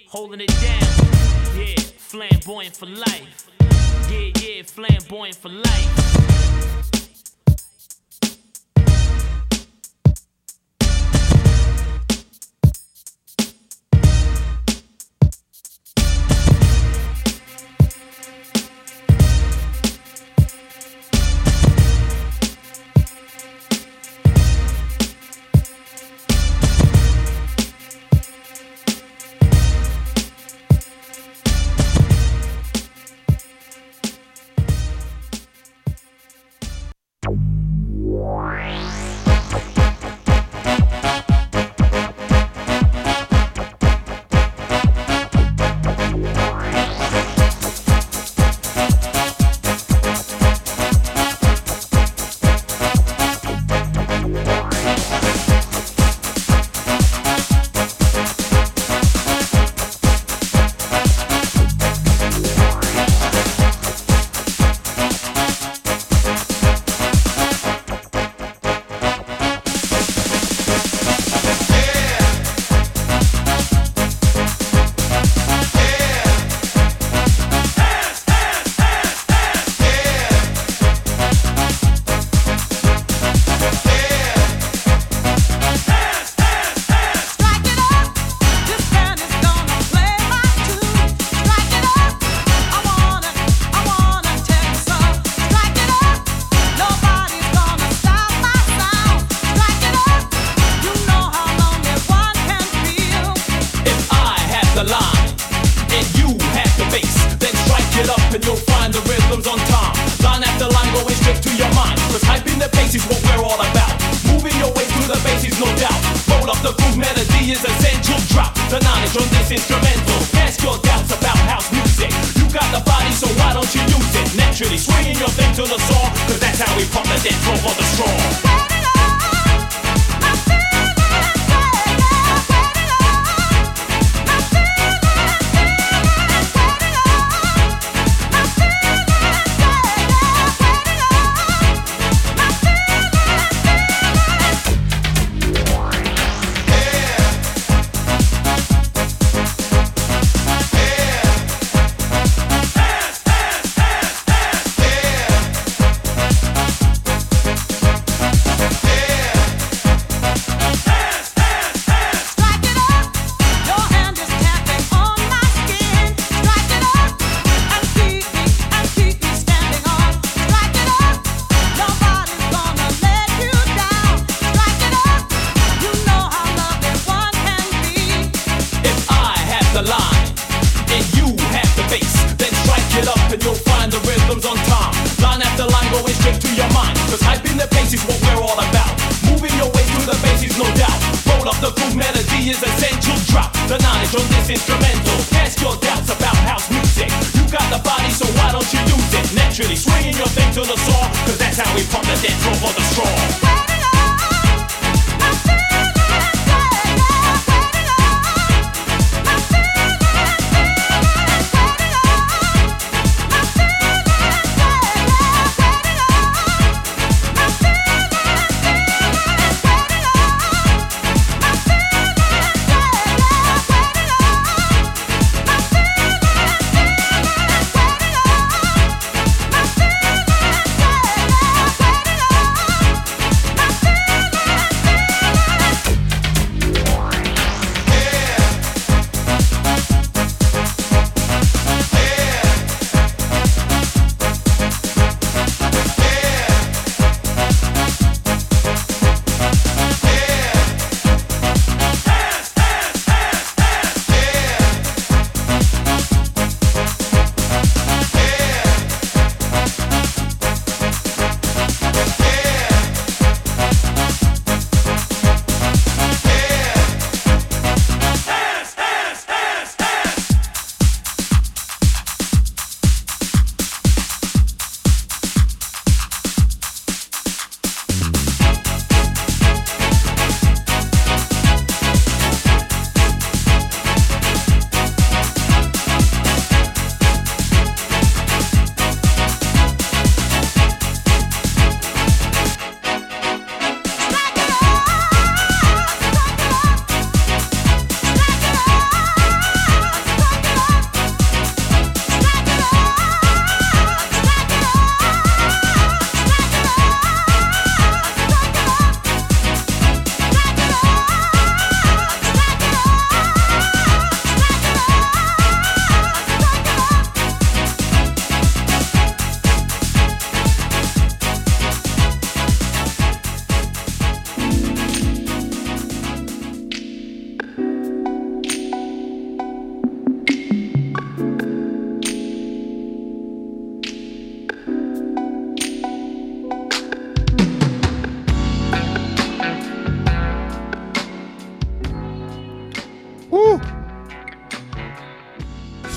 Holding 0.07 0.41
it 0.41 0.53
down. 0.61 0.87
Yeah, 1.57 1.79
flamboyant 1.97 2.75
for 2.75 2.85
life. 2.85 3.49
Yeah, 4.11 4.31
yeah, 4.41 4.63
flamboyant 4.63 5.35
for 5.35 5.49
life. 5.49 6.84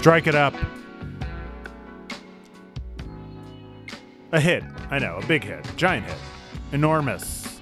Strike 0.09 0.27
it 0.27 0.35
up. 0.35 0.55
A 4.33 4.41
hit. 4.41 4.65
I 4.91 4.99
know, 4.99 5.19
a 5.19 5.27
big 5.27 5.45
hit. 5.45 5.71
Giant 5.77 6.07
hit. 6.07 6.17
Enormous 6.73 7.61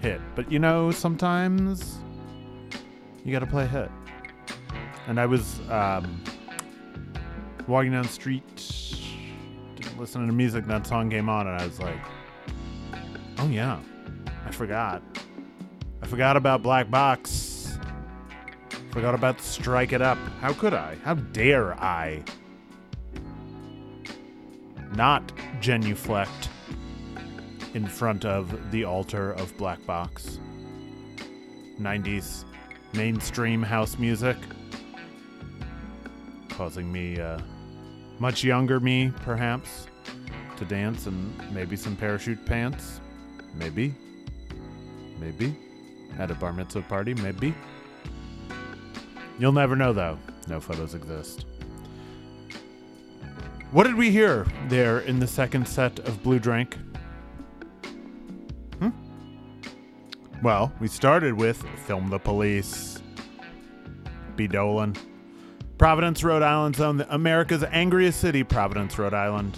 hit. 0.00 0.20
But 0.34 0.50
you 0.50 0.58
know, 0.58 0.90
sometimes 0.90 1.98
you 3.24 3.30
gotta 3.30 3.46
play 3.46 3.62
a 3.62 3.68
hit. 3.68 3.90
And 5.06 5.20
I 5.20 5.26
was 5.26 5.60
um, 5.70 6.20
walking 7.68 7.92
down 7.92 8.02
the 8.02 8.08
street, 8.08 8.42
listening 9.96 10.26
to 10.26 10.34
music, 10.34 10.62
and 10.62 10.72
that 10.72 10.84
song 10.84 11.08
came 11.10 11.28
on, 11.28 11.46
and 11.46 11.62
I 11.62 11.64
was 11.64 11.78
like, 11.78 12.00
oh 13.38 13.46
yeah, 13.46 13.78
I 14.44 14.50
forgot. 14.50 15.00
I 16.02 16.08
forgot 16.08 16.36
about 16.36 16.60
Black 16.60 16.90
Box. 16.90 17.47
Forgot 18.90 19.14
about 19.14 19.40
Strike 19.40 19.92
It 19.92 20.00
Up. 20.00 20.18
How 20.40 20.54
could 20.54 20.72
I? 20.72 20.96
How 21.04 21.14
dare 21.14 21.74
I? 21.74 22.22
Not 24.94 25.30
genuflect 25.60 26.48
in 27.74 27.86
front 27.86 28.24
of 28.24 28.70
the 28.70 28.84
altar 28.84 29.32
of 29.32 29.56
Black 29.58 29.84
Box. 29.84 30.40
90s 31.78 32.44
mainstream 32.94 33.62
house 33.62 33.98
music. 33.98 34.36
Causing 36.48 36.90
me, 36.90 37.20
uh, 37.20 37.38
much 38.18 38.42
younger 38.42 38.80
me, 38.80 39.12
perhaps, 39.22 39.86
to 40.56 40.64
dance 40.64 41.06
and 41.06 41.52
maybe 41.52 41.76
some 41.76 41.94
parachute 41.94 42.44
pants. 42.46 43.00
Maybe. 43.54 43.94
Maybe. 45.20 45.54
At 46.18 46.30
a 46.30 46.34
bar 46.34 46.54
mitzvah 46.54 46.82
party, 46.82 47.14
maybe. 47.14 47.54
You'll 49.38 49.52
never 49.52 49.76
know, 49.76 49.92
though. 49.92 50.18
No 50.48 50.60
photos 50.60 50.94
exist. 50.94 51.46
What 53.70 53.84
did 53.84 53.96
we 53.96 54.10
hear 54.10 54.46
there 54.68 55.00
in 55.00 55.18
the 55.20 55.26
second 55.26 55.68
set 55.68 55.98
of 56.00 56.22
Blue 56.22 56.38
Drink? 56.38 56.76
Hmm? 58.78 58.90
Well, 60.42 60.72
we 60.80 60.88
started 60.88 61.34
with 61.34 61.62
Film 61.86 62.08
the 62.08 62.18
Police. 62.18 63.02
B. 64.36 64.46
Dolan. 64.46 64.96
Providence, 65.76 66.24
Rhode 66.24 66.42
Island's 66.42 66.80
own, 66.80 67.04
America's 67.10 67.62
angriest 67.62 68.20
city, 68.20 68.42
Providence, 68.42 68.98
Rhode 68.98 69.14
Island. 69.14 69.56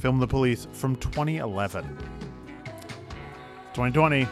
Film 0.00 0.18
the 0.18 0.26
Police 0.26 0.66
from 0.72 0.96
2011. 0.96 1.84
2020. 3.74 4.26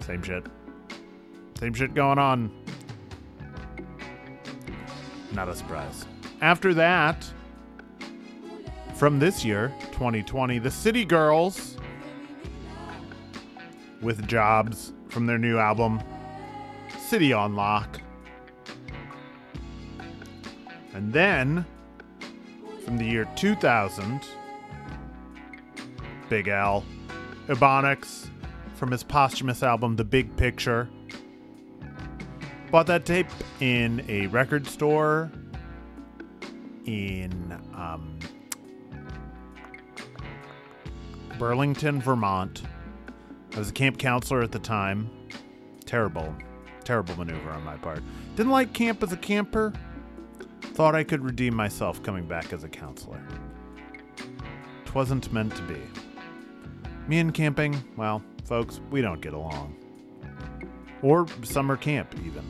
Same 0.00 0.22
shit. 0.22 0.46
Same 1.62 1.74
shit 1.74 1.94
going 1.94 2.18
on. 2.18 2.50
Not 5.30 5.48
a 5.48 5.54
surprise. 5.54 6.06
After 6.40 6.74
that, 6.74 7.24
from 8.94 9.20
this 9.20 9.44
year, 9.44 9.72
2020, 9.92 10.58
the 10.58 10.72
City 10.72 11.04
Girls 11.04 11.76
with 14.00 14.26
jobs 14.26 14.92
from 15.08 15.26
their 15.26 15.38
new 15.38 15.56
album, 15.56 16.02
City 16.98 17.32
on 17.32 17.54
Lock. 17.54 18.00
And 20.94 21.12
then, 21.12 21.64
from 22.84 22.98
the 22.98 23.04
year 23.04 23.28
2000, 23.36 24.20
Big 26.28 26.48
L, 26.48 26.84
Ebonics, 27.46 28.26
from 28.74 28.90
his 28.90 29.04
posthumous 29.04 29.62
album, 29.62 29.94
The 29.94 30.04
Big 30.04 30.36
Picture. 30.36 30.88
Bought 32.72 32.86
that 32.86 33.04
tape 33.04 33.26
in 33.60 34.02
a 34.08 34.28
record 34.28 34.66
store 34.66 35.30
in 36.86 37.52
um, 37.74 38.18
Burlington, 41.38 42.00
Vermont. 42.00 42.62
I 43.54 43.58
was 43.58 43.68
a 43.68 43.72
camp 43.74 43.98
counselor 43.98 44.40
at 44.40 44.52
the 44.52 44.58
time. 44.58 45.10
Terrible, 45.84 46.34
terrible 46.82 47.14
maneuver 47.14 47.50
on 47.50 47.62
my 47.62 47.76
part. 47.76 48.02
Didn't 48.36 48.52
like 48.52 48.72
camp 48.72 49.02
as 49.02 49.12
a 49.12 49.18
camper. 49.18 49.74
Thought 50.62 50.94
I 50.94 51.04
could 51.04 51.22
redeem 51.22 51.54
myself 51.54 52.02
coming 52.02 52.24
back 52.26 52.54
as 52.54 52.64
a 52.64 52.70
counselor. 52.70 53.22
Twasn't 54.86 55.30
meant 55.30 55.54
to 55.56 55.62
be. 55.64 55.80
Me 57.06 57.18
and 57.18 57.34
camping, 57.34 57.84
well, 57.98 58.22
folks, 58.46 58.80
we 58.90 59.02
don't 59.02 59.20
get 59.20 59.34
along. 59.34 59.76
Or 61.02 61.26
summer 61.42 61.76
camp, 61.76 62.14
even. 62.24 62.44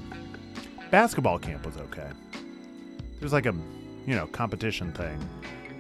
Basketball 0.91 1.39
camp 1.39 1.65
was 1.65 1.77
okay. 1.79 2.11
There's 3.19 3.33
like 3.33 3.47
a 3.47 3.55
you 4.07 4.15
know, 4.15 4.27
competition 4.27 4.93
thing. 4.93 5.19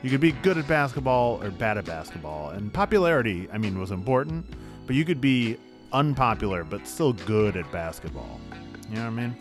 You 0.02 0.10
could 0.10 0.20
be 0.20 0.32
good 0.32 0.58
at 0.58 0.66
basketball 0.66 1.42
or 1.42 1.50
bad 1.50 1.78
at 1.78 1.84
basketball. 1.84 2.50
And 2.50 2.72
popularity, 2.72 3.48
I 3.52 3.58
mean, 3.58 3.78
was 3.78 3.90
important, 3.90 4.46
but 4.86 4.96
you 4.96 5.04
could 5.04 5.20
be 5.20 5.58
unpopular 5.92 6.64
but 6.64 6.86
still 6.86 7.12
good 7.12 7.56
at 7.56 7.70
basketball. 7.70 8.40
You 8.88 8.96
know 8.96 9.02
what 9.02 9.06
I 9.08 9.10
mean? 9.10 9.36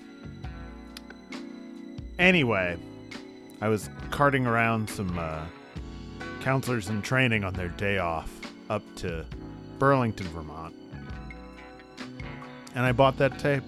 Anyway, 2.20 2.78
I 3.62 3.68
was 3.70 3.90
carting 4.12 4.46
around 4.46 4.90
some 4.90 5.18
uh, 5.18 5.44
counselors 6.42 6.90
in 6.90 7.02
training 7.02 7.44
on 7.44 7.54
their 7.54 7.70
day 7.70 7.98
off 7.98 8.32
up 8.70 8.84
to 8.98 9.26
Burlington, 9.80 10.28
Vermont. 10.28 10.76
And 12.76 12.86
I 12.86 12.92
bought 12.92 13.18
that 13.18 13.38
tape 13.38 13.64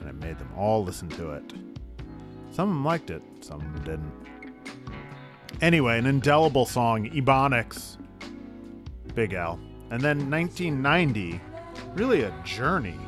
and 0.00 0.08
I 0.08 0.12
made 0.12 0.38
them 0.38 0.50
all 0.56 0.84
listen 0.84 1.08
to 1.10 1.32
it. 1.32 1.52
Some 2.52 2.68
of 2.68 2.74
them 2.74 2.84
liked 2.84 3.10
it, 3.10 3.22
some 3.40 3.60
of 3.60 3.84
them 3.84 3.84
didn't. 3.84 4.12
Anyway, 5.60 5.98
an 5.98 6.06
indelible 6.06 6.66
song, 6.66 7.08
Ebonics, 7.10 7.96
Big 9.14 9.32
L. 9.32 9.58
And 9.90 10.00
then 10.00 10.30
1990, 10.30 11.40
really 11.94 12.22
a 12.22 12.32
journey. 12.44 12.98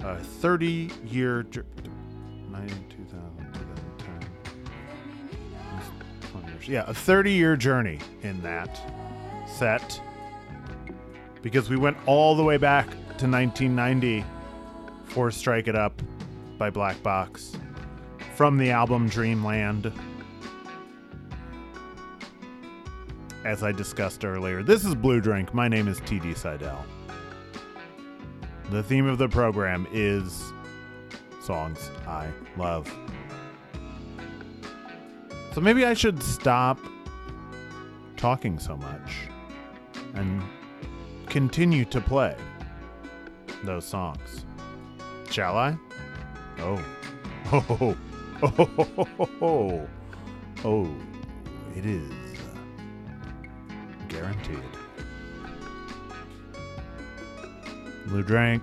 A 0.00 0.18
30 0.18 0.90
year 1.06 1.44
journey. 1.44 1.68
2000, 2.52 3.52
2010. 3.52 4.28
Yeah, 6.68 6.84
a 6.86 6.94
30 6.94 7.32
year 7.32 7.56
journey 7.56 8.00
in 8.22 8.42
that 8.42 8.80
set. 9.46 10.00
Because 11.42 11.70
we 11.70 11.76
went 11.76 11.96
all 12.06 12.34
the 12.34 12.42
way 12.42 12.56
back 12.56 12.88
to 13.18 13.26
1990 13.26 14.24
for 15.04 15.30
Strike 15.30 15.68
It 15.68 15.74
Up 15.74 16.02
by 16.58 16.68
Black 16.68 17.02
Box 17.02 17.56
from 18.34 18.58
the 18.58 18.70
album 18.70 19.08
Dreamland. 19.08 19.90
as 23.46 23.62
I 23.62 23.70
discussed 23.70 24.24
earlier. 24.24 24.64
This 24.64 24.84
is 24.84 24.94
Blue 24.96 25.20
Drink. 25.20 25.54
My 25.54 25.68
name 25.68 25.86
is 25.86 26.00
TD 26.00 26.36
Seidel. 26.36 26.84
The 28.70 28.82
theme 28.82 29.06
of 29.06 29.18
the 29.18 29.28
program 29.28 29.86
is 29.92 30.52
songs 31.40 31.90
I 32.08 32.28
love. 32.56 32.92
So 35.54 35.60
maybe 35.60 35.86
I 35.86 35.94
should 35.94 36.20
stop 36.20 36.80
talking 38.16 38.58
so 38.58 38.76
much 38.76 39.28
and 40.14 40.42
continue 41.28 41.84
to 41.84 42.00
play 42.00 42.36
those 43.64 43.84
songs. 43.84 44.44
Shall 45.30 45.56
I? 45.56 45.76
Oh. 46.58 46.82
Oh. 47.52 47.96
Oh. 48.42 48.56
Oh. 48.68 49.08
Oh. 49.18 49.30
oh. 49.40 49.88
oh. 50.64 50.94
It 51.76 51.86
is 51.86 52.10
guaranteed. 54.08 54.58
Blue 58.06 58.22
drink. 58.22 58.62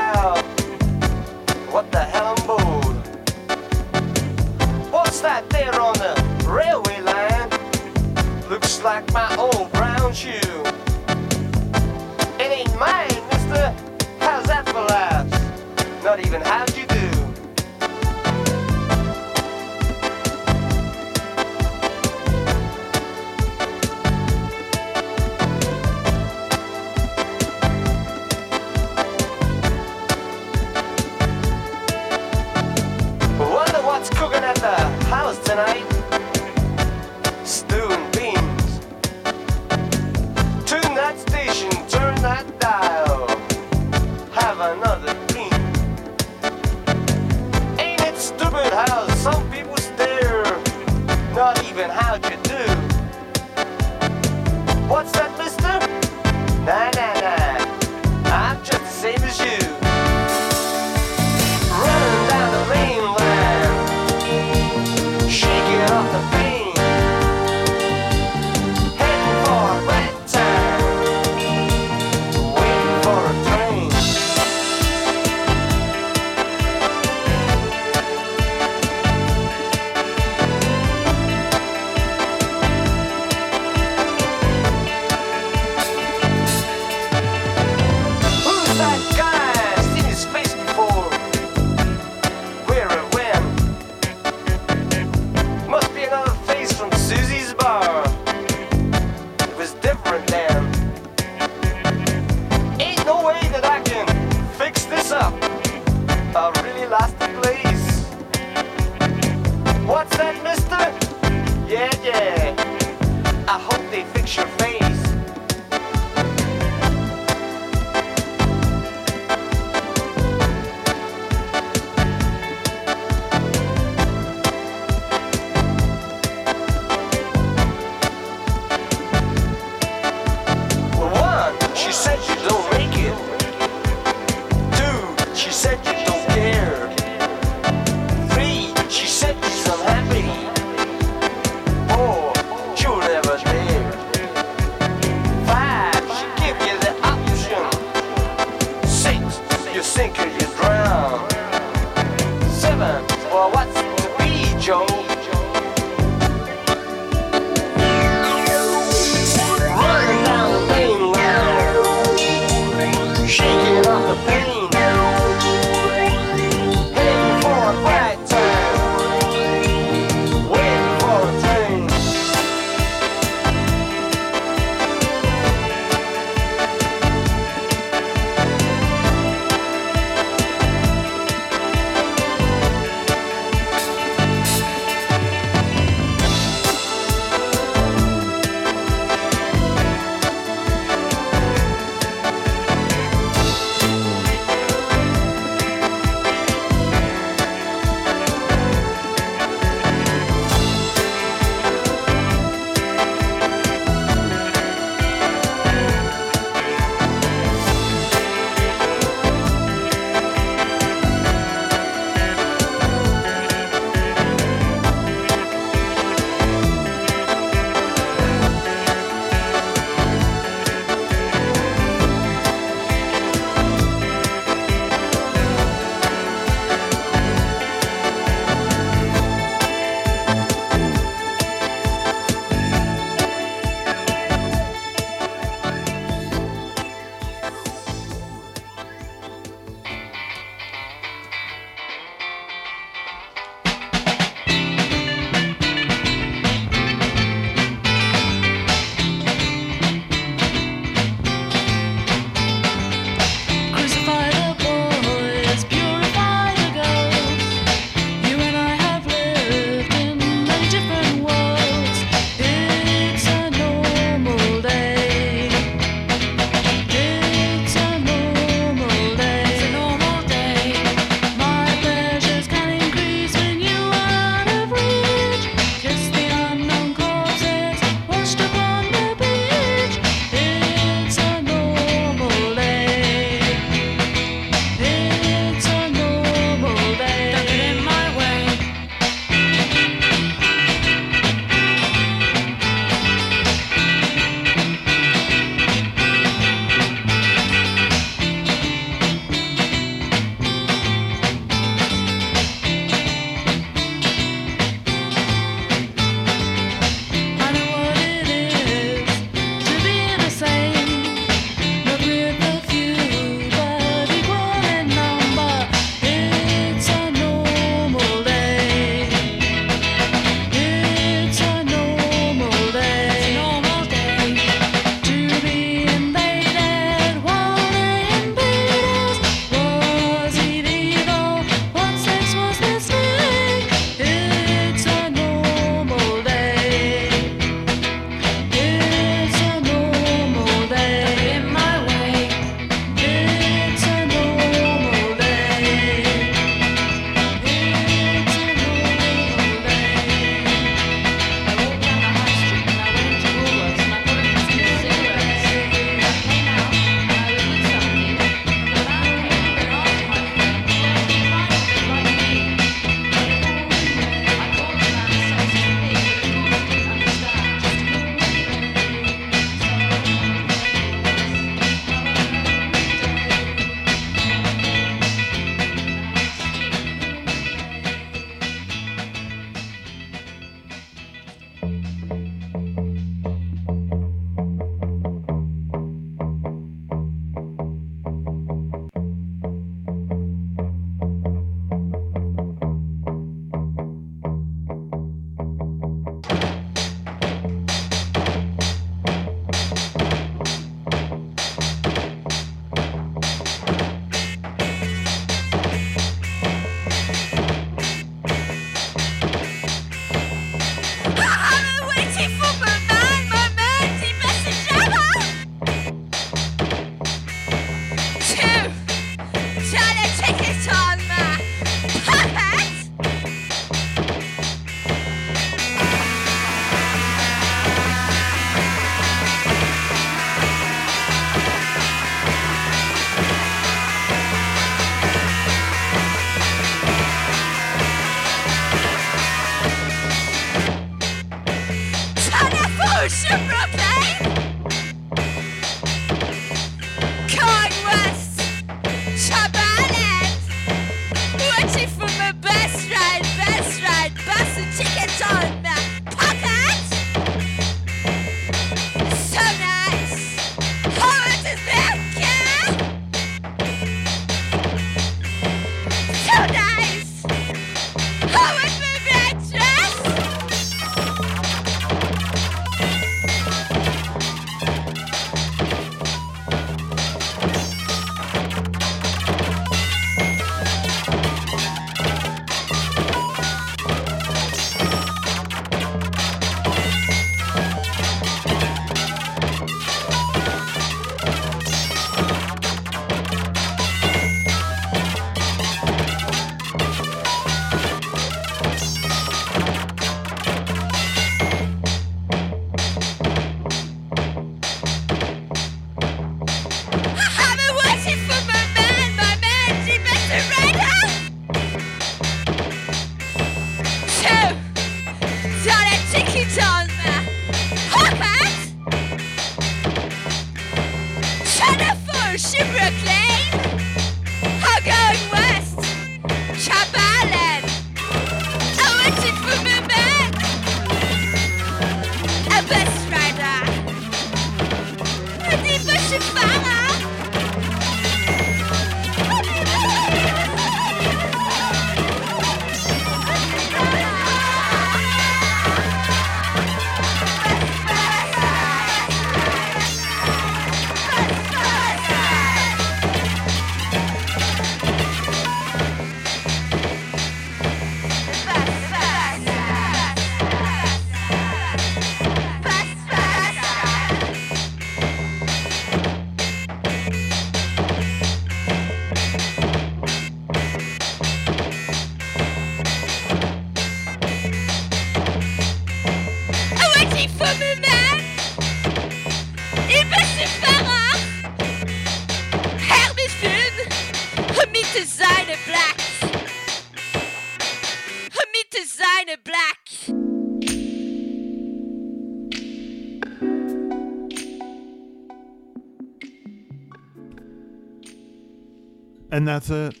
And 599.44 599.48
that's 599.50 599.68
it. 599.68 600.00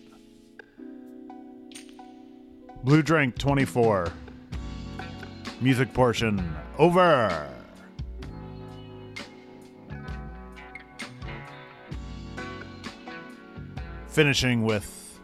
Blue 2.82 3.02
Drink 3.02 3.36
24. 3.36 4.10
Music 5.60 5.92
portion 5.92 6.56
over. 6.78 7.46
Finishing 14.08 14.64
with 14.64 15.20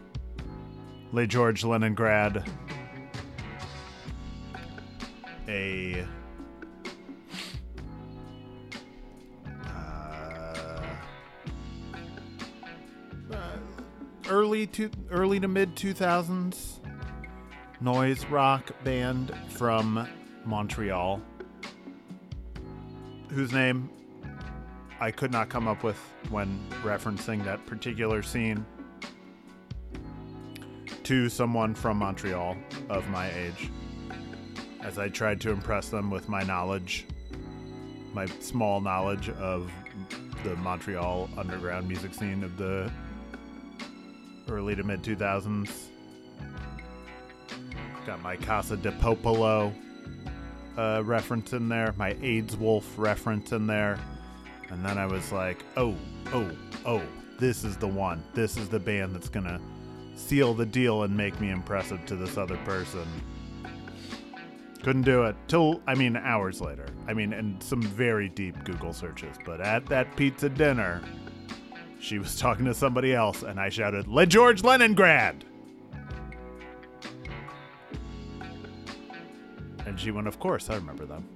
Les 1.11 1.25
Georges 1.25 1.63
Leningrad. 1.63 2.47
A. 5.47 6.05
early 14.51 14.67
to 14.67 14.91
early 15.11 15.39
to 15.39 15.47
mid 15.47 15.77
2000s 15.77 16.79
noise 17.79 18.25
rock 18.25 18.69
band 18.83 19.33
from 19.47 20.05
Montreal 20.43 21.21
whose 23.29 23.53
name 23.53 23.89
I 24.99 25.09
could 25.09 25.31
not 25.31 25.47
come 25.47 25.69
up 25.69 25.83
with 25.83 25.95
when 26.29 26.59
referencing 26.83 27.45
that 27.45 27.65
particular 27.65 28.21
scene 28.21 28.65
to 31.03 31.29
someone 31.29 31.73
from 31.73 31.95
Montreal 31.99 32.57
of 32.89 33.07
my 33.07 33.31
age 33.31 33.69
as 34.81 34.99
I 34.99 35.07
tried 35.07 35.39
to 35.41 35.51
impress 35.51 35.87
them 35.87 36.11
with 36.11 36.27
my 36.27 36.43
knowledge 36.43 37.05
my 38.13 38.25
small 38.41 38.81
knowledge 38.81 39.29
of 39.29 39.71
the 40.43 40.57
Montreal 40.57 41.29
underground 41.37 41.87
music 41.87 42.13
scene 42.13 42.43
of 42.43 42.57
the 42.57 42.91
early 44.51 44.75
to 44.75 44.83
mid 44.83 45.01
2000s. 45.01 45.69
Got 48.05 48.21
my 48.21 48.35
Casa 48.35 48.77
del 48.77 48.93
Popolo 48.93 49.73
uh, 50.77 51.01
reference 51.05 51.53
in 51.53 51.69
there, 51.69 51.93
my 51.97 52.15
AIDS 52.21 52.57
Wolf 52.57 52.85
reference 52.97 53.51
in 53.51 53.67
there. 53.67 53.99
And 54.69 54.85
then 54.85 54.97
I 54.97 55.05
was 55.05 55.31
like, 55.31 55.63
oh, 55.77 55.95
oh, 56.33 56.49
oh, 56.85 57.01
this 57.39 57.63
is 57.63 57.77
the 57.77 57.87
one. 57.87 58.23
This 58.33 58.57
is 58.57 58.69
the 58.69 58.79
band 58.79 59.13
that's 59.13 59.29
going 59.29 59.45
to 59.45 59.59
seal 60.15 60.53
the 60.53 60.65
deal 60.65 61.03
and 61.03 61.15
make 61.15 61.39
me 61.41 61.49
impressive 61.49 62.05
to 62.05 62.15
this 62.15 62.37
other 62.37 62.57
person. 62.57 63.05
Couldn't 64.81 65.03
do 65.03 65.23
it 65.23 65.35
till, 65.47 65.81
I 65.85 65.93
mean, 65.93 66.15
hours 66.15 66.61
later. 66.61 66.85
I 67.07 67.13
mean, 67.13 67.33
and 67.33 67.61
some 67.61 67.81
very 67.81 68.29
deep 68.29 68.63
Google 68.63 68.93
searches. 68.93 69.35
But 69.45 69.61
at 69.61 69.85
that 69.87 70.15
pizza 70.15 70.49
dinner, 70.49 71.01
she 72.01 72.17
was 72.17 72.37
talking 72.39 72.65
to 72.65 72.73
somebody 72.73 73.13
else, 73.13 73.43
and 73.43 73.59
I 73.59 73.69
shouted, 73.69 74.07
Les 74.07 74.25
Georges 74.25 74.63
Leningrad! 74.63 75.45
And 79.85 79.99
she 79.99 80.09
went, 80.09 80.27
Of 80.27 80.39
course, 80.39 80.69
I 80.69 80.75
remember 80.75 81.05
them. 81.05 81.27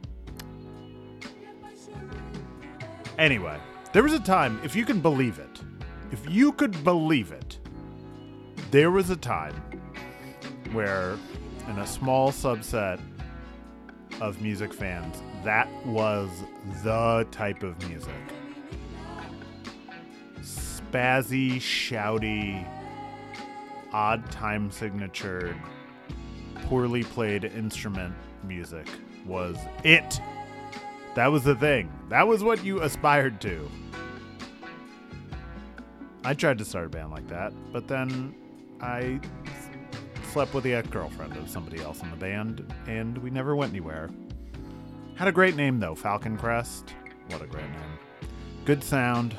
Anyway, 3.17 3.57
there 3.93 4.03
was 4.03 4.13
a 4.13 4.19
time, 4.19 4.59
if 4.63 4.75
you 4.75 4.85
can 4.85 4.99
believe 4.99 5.39
it, 5.39 5.61
if 6.11 6.27
you 6.29 6.51
could 6.51 6.83
believe 6.83 7.31
it, 7.31 7.59
there 8.71 8.91
was 8.91 9.09
a 9.09 9.15
time 9.15 9.53
where, 10.73 11.15
in 11.69 11.77
a 11.79 11.87
small 11.87 12.31
subset 12.31 12.99
of 14.19 14.41
music 14.41 14.73
fans, 14.73 15.21
that 15.43 15.69
was 15.85 16.29
the 16.83 17.27
type 17.31 17.63
of 17.63 17.77
music. 17.87 18.13
Spazzy, 20.95 21.57
shouty, 21.57 22.65
odd 23.91 24.31
time 24.31 24.71
signatured, 24.71 25.57
poorly 26.67 27.03
played 27.03 27.43
instrument 27.43 28.15
music 28.45 28.87
was 29.25 29.57
it. 29.83 30.21
That 31.15 31.27
was 31.27 31.43
the 31.43 31.55
thing. 31.55 31.91
That 32.07 32.25
was 32.25 32.45
what 32.45 32.63
you 32.63 32.81
aspired 32.81 33.41
to. 33.41 33.69
I 36.23 36.33
tried 36.33 36.59
to 36.59 36.65
start 36.65 36.85
a 36.85 36.89
band 36.89 37.11
like 37.11 37.27
that, 37.27 37.51
but 37.73 37.89
then 37.89 38.33
I 38.79 39.19
slept 40.31 40.53
with 40.53 40.63
the 40.63 40.75
ex 40.75 40.87
girlfriend 40.87 41.35
of 41.35 41.49
somebody 41.49 41.81
else 41.81 42.01
in 42.03 42.09
the 42.09 42.15
band, 42.15 42.73
and 42.87 43.17
we 43.17 43.29
never 43.29 43.53
went 43.53 43.73
anywhere. 43.73 44.09
Had 45.15 45.27
a 45.27 45.33
great 45.33 45.57
name 45.57 45.77
though, 45.77 45.93
Falcon 45.93 46.37
Crest. 46.37 46.93
What 47.31 47.41
a 47.41 47.47
great 47.47 47.69
name. 47.69 47.99
Good 48.63 48.81
sound. 48.81 49.35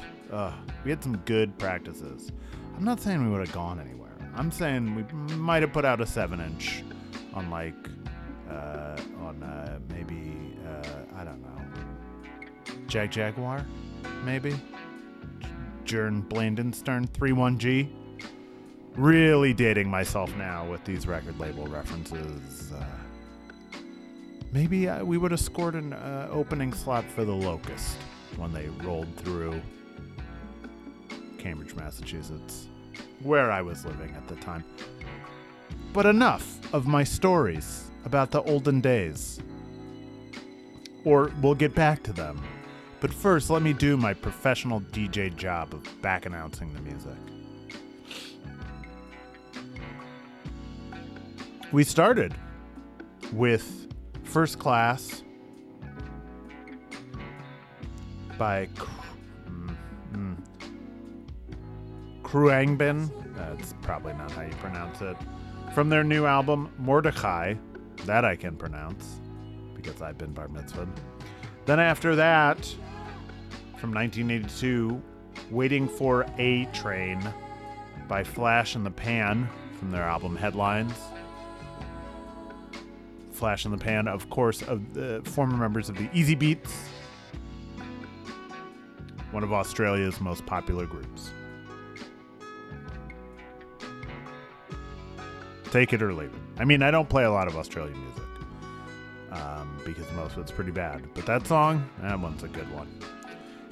We 0.85 0.91
had 0.91 1.03
some 1.03 1.17
good 1.25 1.59
practices. 1.59 2.31
I'm 2.77 2.85
not 2.85 3.01
saying 3.01 3.25
we 3.25 3.31
would 3.31 3.47
have 3.47 3.55
gone 3.55 3.81
anywhere. 3.81 4.11
I'm 4.37 4.51
saying 4.51 4.95
we 4.95 5.03
might 5.37 5.63
have 5.63 5.73
put 5.73 5.85
out 5.85 6.01
a 6.01 6.07
seven 6.07 6.41
inch 6.41 6.85
on 7.33 7.51
like 7.51 7.75
uh, 8.51 8.97
on 9.21 9.43
uh, 9.43 9.79
maybe 9.89 10.57
uh, 10.67 11.17
I 11.17 11.25
don't 11.25 11.43
know 11.43 11.57
Jagjaguwar, 12.87 13.65
maybe 14.25 14.55
Gern 15.85 16.23
Blandsten 16.23 17.09
31G. 17.09 17.91
Really 18.97 19.53
dating 19.53 19.91
myself 19.91 20.35
now 20.37 20.69
with 20.71 20.85
these 20.85 21.07
record 21.07 21.39
label 21.39 21.67
references. 21.67 22.73
Uh, 22.73 22.85
maybe 24.53 24.89
uh, 24.89 25.05
we 25.05 25.19
would 25.19 25.31
have 25.31 25.41
scored 25.41 25.75
an 25.75 25.95
opening 26.31 26.73
slot 26.73 27.05
for 27.05 27.25
the 27.25 27.35
Locust 27.35 27.97
when 28.37 28.53
they 28.53 28.69
rolled 28.85 29.15
through 29.17 29.61
Cambridge, 31.47 31.77
Massachusetts, 31.77 32.67
where 33.23 33.53
I 33.53 33.63
was 33.63 33.85
living 33.85 34.13
at 34.17 34.27
the 34.27 34.35
time. 34.35 34.65
But 35.93 36.05
enough 36.05 36.59
of 36.75 36.89
my 36.89 37.05
stories 37.05 37.89
about 38.05 38.33
the 38.33 38.43
olden 38.43 38.81
days. 38.81 39.39
Or 41.05 41.31
we'll 41.41 41.55
get 41.55 41.73
back 41.73 42.03
to 42.03 42.13
them. 42.13 42.43
But 42.99 43.15
first, 43.15 43.49
let 43.49 43.63
me 43.63 43.73
do 43.73 43.97
my 43.97 44.13
professional 44.13 44.81
DJ 44.81 45.37
job 45.37 45.73
of 45.73 46.03
back 46.03 46.27
announcing 46.27 46.75
the 46.75 46.81
music. 46.81 47.15
We 51.71 51.85
started 51.85 52.35
with 53.33 53.87
First 54.25 54.59
Class 54.59 55.23
by 58.37 58.69
Khruangbin. 62.27 63.09
That's 63.37 63.73
probably 63.83 64.13
not 64.15 64.33
how 64.33 64.43
you 64.43 64.53
pronounce 64.55 65.01
it. 65.01 65.17
From 65.75 65.89
their 65.89 66.03
new 66.03 66.27
album, 66.27 66.73
Mordecai. 66.77 67.55
That 68.05 68.25
I 68.25 68.35
can 68.35 68.57
pronounce 68.57 69.21
because 69.75 70.03
I've 70.03 70.19
been 70.19 70.33
bar 70.33 70.49
mitzvahed. 70.49 70.89
Then 71.67 71.79
after 71.79 72.17
that, 72.17 72.59
from 73.79 73.93
1982, 73.93 75.01
Waiting 75.51 75.89
for 75.89 76.27
A 76.39 76.65
Train 76.73 77.23
by 78.09 78.25
Flash 78.25 78.75
in 78.75 78.83
the 78.83 78.91
Pan 78.91 79.49
from 79.79 79.93
their 79.93 80.03
album 80.03 80.35
Headlines. 80.35 80.95
Flash 83.31 83.65
in 83.67 83.71
the 83.71 83.79
Pan, 83.79 84.09
of 84.09 84.29
course, 84.31 84.63
of 84.63 84.95
the 84.95 85.23
former 85.25 85.57
members 85.57 85.89
of 85.89 85.97
the 85.97 86.09
Easybeats, 86.09 86.73
one 89.31 89.45
of 89.45 89.53
Australia's 89.53 90.21
most 90.21 90.45
popular 90.47 90.87
groups. 90.87 91.31
Take 95.71 95.93
it 95.93 96.03
or 96.03 96.13
leave 96.13 96.33
it. 96.33 96.41
I 96.59 96.65
mean, 96.65 96.83
I 96.83 96.91
don't 96.91 97.09
play 97.09 97.25
a 97.25 97.31
lot 97.31 97.49
of 97.49 97.57
Australian 97.57 98.01
music 98.01 98.23
um, 99.33 99.81
because 99.85 100.11
most 100.13 100.33
of 100.37 100.39
it's 100.39 100.53
pretty 100.53 100.71
bad. 100.71 101.03
But 101.15 101.27
that 101.27 101.47
song, 101.47 101.89
that 102.01 102.19
one's 102.19 102.43
a 102.43 102.49
good 102.49 102.71
one. 102.73 102.89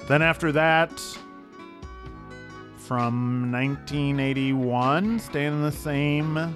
Then 0.07 0.21
after 0.21 0.51
that, 0.51 0.91
from 2.77 3.51
1981, 3.51 5.19
staying 5.19 5.53
in 5.53 5.61
the 5.63 5.71
same 5.71 6.55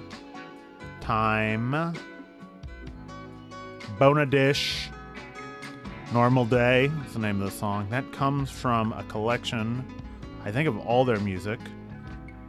time, 1.00 1.94
Bona 3.98 4.26
Dish, 4.26 4.88
Normal 6.12 6.44
Day 6.44 6.90
is 7.06 7.12
the 7.14 7.18
name 7.18 7.42
of 7.42 7.50
the 7.50 7.56
song. 7.56 7.88
That 7.90 8.12
comes 8.12 8.50
from 8.50 8.92
a 8.92 9.02
collection, 9.04 9.84
I 10.44 10.52
think, 10.52 10.68
of 10.68 10.78
all 10.86 11.04
their 11.04 11.20
music 11.20 11.58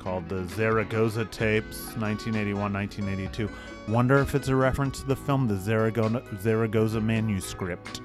called 0.01 0.27
the 0.27 0.47
Zaragoza 0.49 1.25
Tapes, 1.25 1.95
1981 1.97 2.73
1982. 2.73 3.49
Wonder 3.87 4.17
if 4.17 4.33
it's 4.33 4.47
a 4.47 4.55
reference 4.55 5.01
to 5.01 5.07
the 5.07 5.15
film 5.15 5.47
The 5.47 5.57
Zaragoza, 5.57 6.23
Zaragoza 6.41 6.99
Manuscript, 6.99 8.01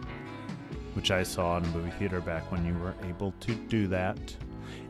which 0.94 1.10
I 1.10 1.22
saw 1.22 1.56
in 1.56 1.64
a 1.64 1.68
movie 1.68 1.90
theater 1.92 2.20
back 2.20 2.50
when 2.52 2.64
you 2.66 2.74
were 2.74 2.94
able 3.08 3.32
to 3.40 3.54
do 3.54 3.86
that. 3.88 4.18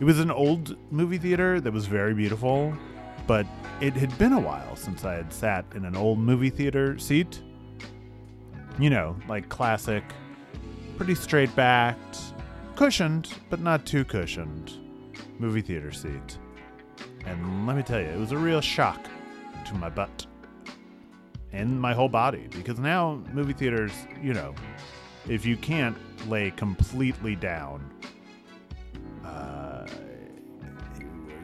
It 0.00 0.04
was 0.04 0.18
an 0.18 0.30
old 0.30 0.76
movie 0.90 1.18
theater 1.18 1.60
that 1.60 1.72
was 1.72 1.86
very 1.86 2.12
beautiful, 2.12 2.76
but 3.26 3.46
it 3.80 3.94
had 3.94 4.16
been 4.18 4.32
a 4.32 4.40
while 4.40 4.74
since 4.74 5.04
I 5.04 5.14
had 5.14 5.32
sat 5.32 5.64
in 5.74 5.84
an 5.84 5.96
old 5.96 6.18
movie 6.18 6.50
theater 6.50 6.98
seat. 6.98 7.40
You 8.78 8.90
know, 8.90 9.16
like 9.28 9.48
classic, 9.48 10.02
pretty 10.96 11.14
straight 11.14 11.54
backed, 11.54 12.18
cushioned, 12.74 13.32
but 13.48 13.60
not 13.60 13.86
too 13.86 14.04
cushioned 14.04 14.72
movie 15.38 15.60
theater 15.60 15.92
seat. 15.92 16.38
And 17.26 17.66
let 17.66 17.76
me 17.76 17.82
tell 17.82 18.00
you, 18.00 18.06
it 18.06 18.18
was 18.18 18.32
a 18.32 18.38
real 18.38 18.60
shock 18.60 19.08
to 19.66 19.74
my 19.74 19.90
butt 19.90 20.26
and 21.52 21.80
my 21.80 21.92
whole 21.92 22.08
body 22.08 22.46
because 22.50 22.78
now 22.78 23.22
movie 23.32 23.52
theaters, 23.52 23.92
you 24.22 24.32
know, 24.32 24.54
if 25.28 25.44
you 25.44 25.56
can't 25.56 25.96
lay 26.28 26.50
completely 26.52 27.34
down, 27.34 27.90
uh, 29.24 29.86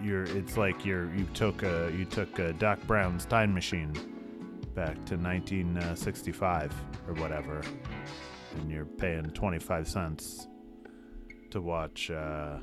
you're 0.02 0.24
it's 0.24 0.56
like 0.56 0.84
you're 0.84 1.12
you 1.14 1.24
took 1.34 1.62
a 1.62 1.92
you 1.96 2.04
took 2.04 2.38
a 2.38 2.52
Doc 2.52 2.80
Brown's 2.86 3.24
time 3.24 3.52
machine 3.54 3.92
back 4.74 4.94
to 5.06 5.16
1965 5.16 6.72
or 7.08 7.14
whatever, 7.14 7.62
and 8.56 8.70
you're 8.70 8.84
paying 8.84 9.30
25 9.30 9.88
cents 9.88 10.46
to 11.50 11.60
watch. 11.60 12.10
Uh, 12.10 12.58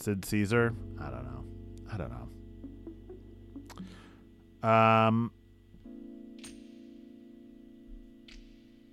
Sid 0.00 0.24
Caesar? 0.24 0.74
I 1.00 1.10
don't 1.10 1.24
know. 1.24 1.44
I 1.92 1.96
don't 1.96 2.12
know. 4.62 4.68
Um. 4.68 5.32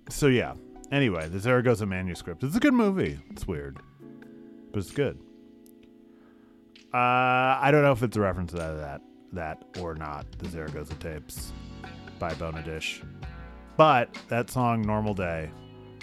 So 0.08 0.26
yeah. 0.26 0.54
Anyway, 0.92 1.28
the 1.28 1.40
Zaragoza 1.40 1.86
manuscript. 1.86 2.44
It's 2.44 2.56
a 2.56 2.60
good 2.60 2.74
movie. 2.74 3.18
It's 3.30 3.46
weird, 3.46 3.78
but 4.70 4.78
it's 4.78 4.92
good. 4.92 5.18
Uh, 6.94 7.58
I 7.60 7.70
don't 7.72 7.82
know 7.82 7.92
if 7.92 8.02
it's 8.02 8.16
a 8.16 8.20
reference 8.20 8.52
to 8.52 8.58
that, 8.58 8.76
that, 8.76 9.00
that 9.32 9.78
or 9.80 9.94
not. 9.94 10.26
The 10.38 10.48
Zaragoza 10.48 10.94
tapes 10.94 11.52
by 12.18 12.32
Bona 12.34 12.62
Dish, 12.62 13.02
but 13.76 14.16
that 14.28 14.50
song 14.50 14.82
"Normal 14.82 15.14
Day" 15.14 15.50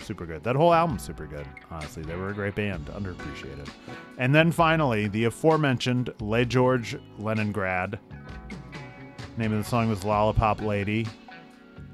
super 0.03 0.25
good. 0.25 0.43
That 0.43 0.55
whole 0.55 0.73
album's 0.73 1.03
super 1.03 1.25
good. 1.25 1.47
Honestly, 1.71 2.03
they 2.03 2.15
were 2.15 2.29
a 2.29 2.33
great 2.33 2.55
band, 2.55 2.85
underappreciated. 2.87 3.69
And 4.17 4.33
then 4.33 4.51
finally, 4.51 5.07
the 5.07 5.25
aforementioned 5.25 6.13
Les 6.19 6.45
Georges 6.45 6.99
Leningrad. 7.17 7.99
Name 9.37 9.53
of 9.53 9.63
the 9.63 9.69
song 9.69 9.89
was 9.89 10.03
Lollipop 10.03 10.61
Lady. 10.61 11.07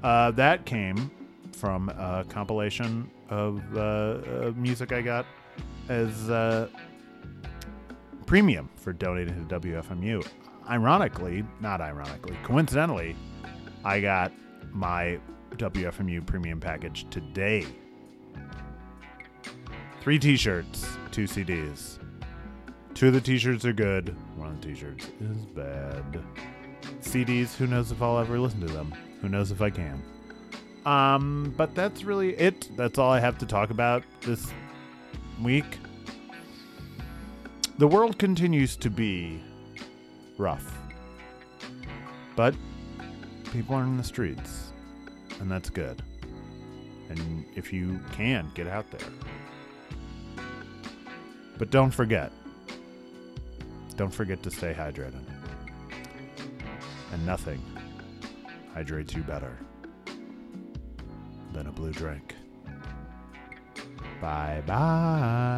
Uh, 0.02 0.30
that 0.32 0.66
came 0.66 1.10
from 1.52 1.88
a 1.90 2.24
compilation 2.28 3.10
of 3.28 3.62
uh, 3.76 3.80
uh, 3.80 4.52
music 4.56 4.92
I 4.92 5.02
got 5.02 5.26
as 5.88 6.30
uh, 6.30 6.68
premium 8.26 8.68
for 8.76 8.92
donating 8.92 9.46
to 9.48 9.60
WFMU. 9.60 10.26
Ironically, 10.68 11.44
not 11.60 11.80
ironically, 11.80 12.36
coincidentally, 12.42 13.16
I 13.84 14.00
got 14.00 14.32
my 14.72 15.18
WFMU 15.56 16.24
premium 16.26 16.60
package 16.60 17.06
today 17.10 17.66
Three 20.00 20.18
t 20.18 20.36
shirts, 20.36 20.86
two 21.10 21.24
CDs. 21.24 21.98
Two 22.94 23.08
of 23.08 23.14
the 23.14 23.20
t 23.20 23.36
shirts 23.38 23.64
are 23.64 23.72
good, 23.72 24.16
one 24.36 24.48
of 24.48 24.60
the 24.60 24.68
t 24.68 24.74
shirts 24.74 25.06
is 25.20 25.36
bad. 25.54 26.22
CDs, 27.02 27.54
who 27.54 27.66
knows 27.66 27.92
if 27.92 28.00
I'll 28.00 28.18
ever 28.18 28.38
listen 28.38 28.60
to 28.60 28.72
them? 28.72 28.94
Who 29.20 29.28
knows 29.28 29.50
if 29.50 29.60
I 29.60 29.68
can? 29.68 30.02
Um, 30.86 31.54
but 31.56 31.74
that's 31.74 32.04
really 32.04 32.34
it. 32.36 32.74
That's 32.76 32.98
all 32.98 33.10
I 33.10 33.20
have 33.20 33.36
to 33.38 33.46
talk 33.46 33.70
about 33.70 34.02
this 34.22 34.50
week. 35.42 35.78
The 37.78 37.86
world 37.86 38.18
continues 38.18 38.76
to 38.76 38.90
be 38.90 39.42
rough. 40.38 40.78
But 42.36 42.54
people 43.52 43.76
are 43.76 43.82
in 43.82 43.98
the 43.98 44.04
streets, 44.04 44.72
and 45.40 45.50
that's 45.50 45.68
good. 45.68 46.02
And 47.10 47.44
if 47.54 47.72
you 47.72 48.00
can, 48.12 48.50
get 48.54 48.66
out 48.66 48.90
there. 48.90 49.08
But 51.60 51.70
don't 51.70 51.90
forget, 51.90 52.32
don't 53.98 54.12
forget 54.12 54.42
to 54.44 54.50
stay 54.50 54.72
hydrated. 54.72 55.22
And 57.12 57.26
nothing 57.26 57.62
hydrates 58.72 59.12
you 59.14 59.20
better 59.22 59.58
than 61.52 61.66
a 61.66 61.70
blue 61.70 61.92
drink. 61.92 62.34
Bye 64.22 64.62
bye. 64.66 65.50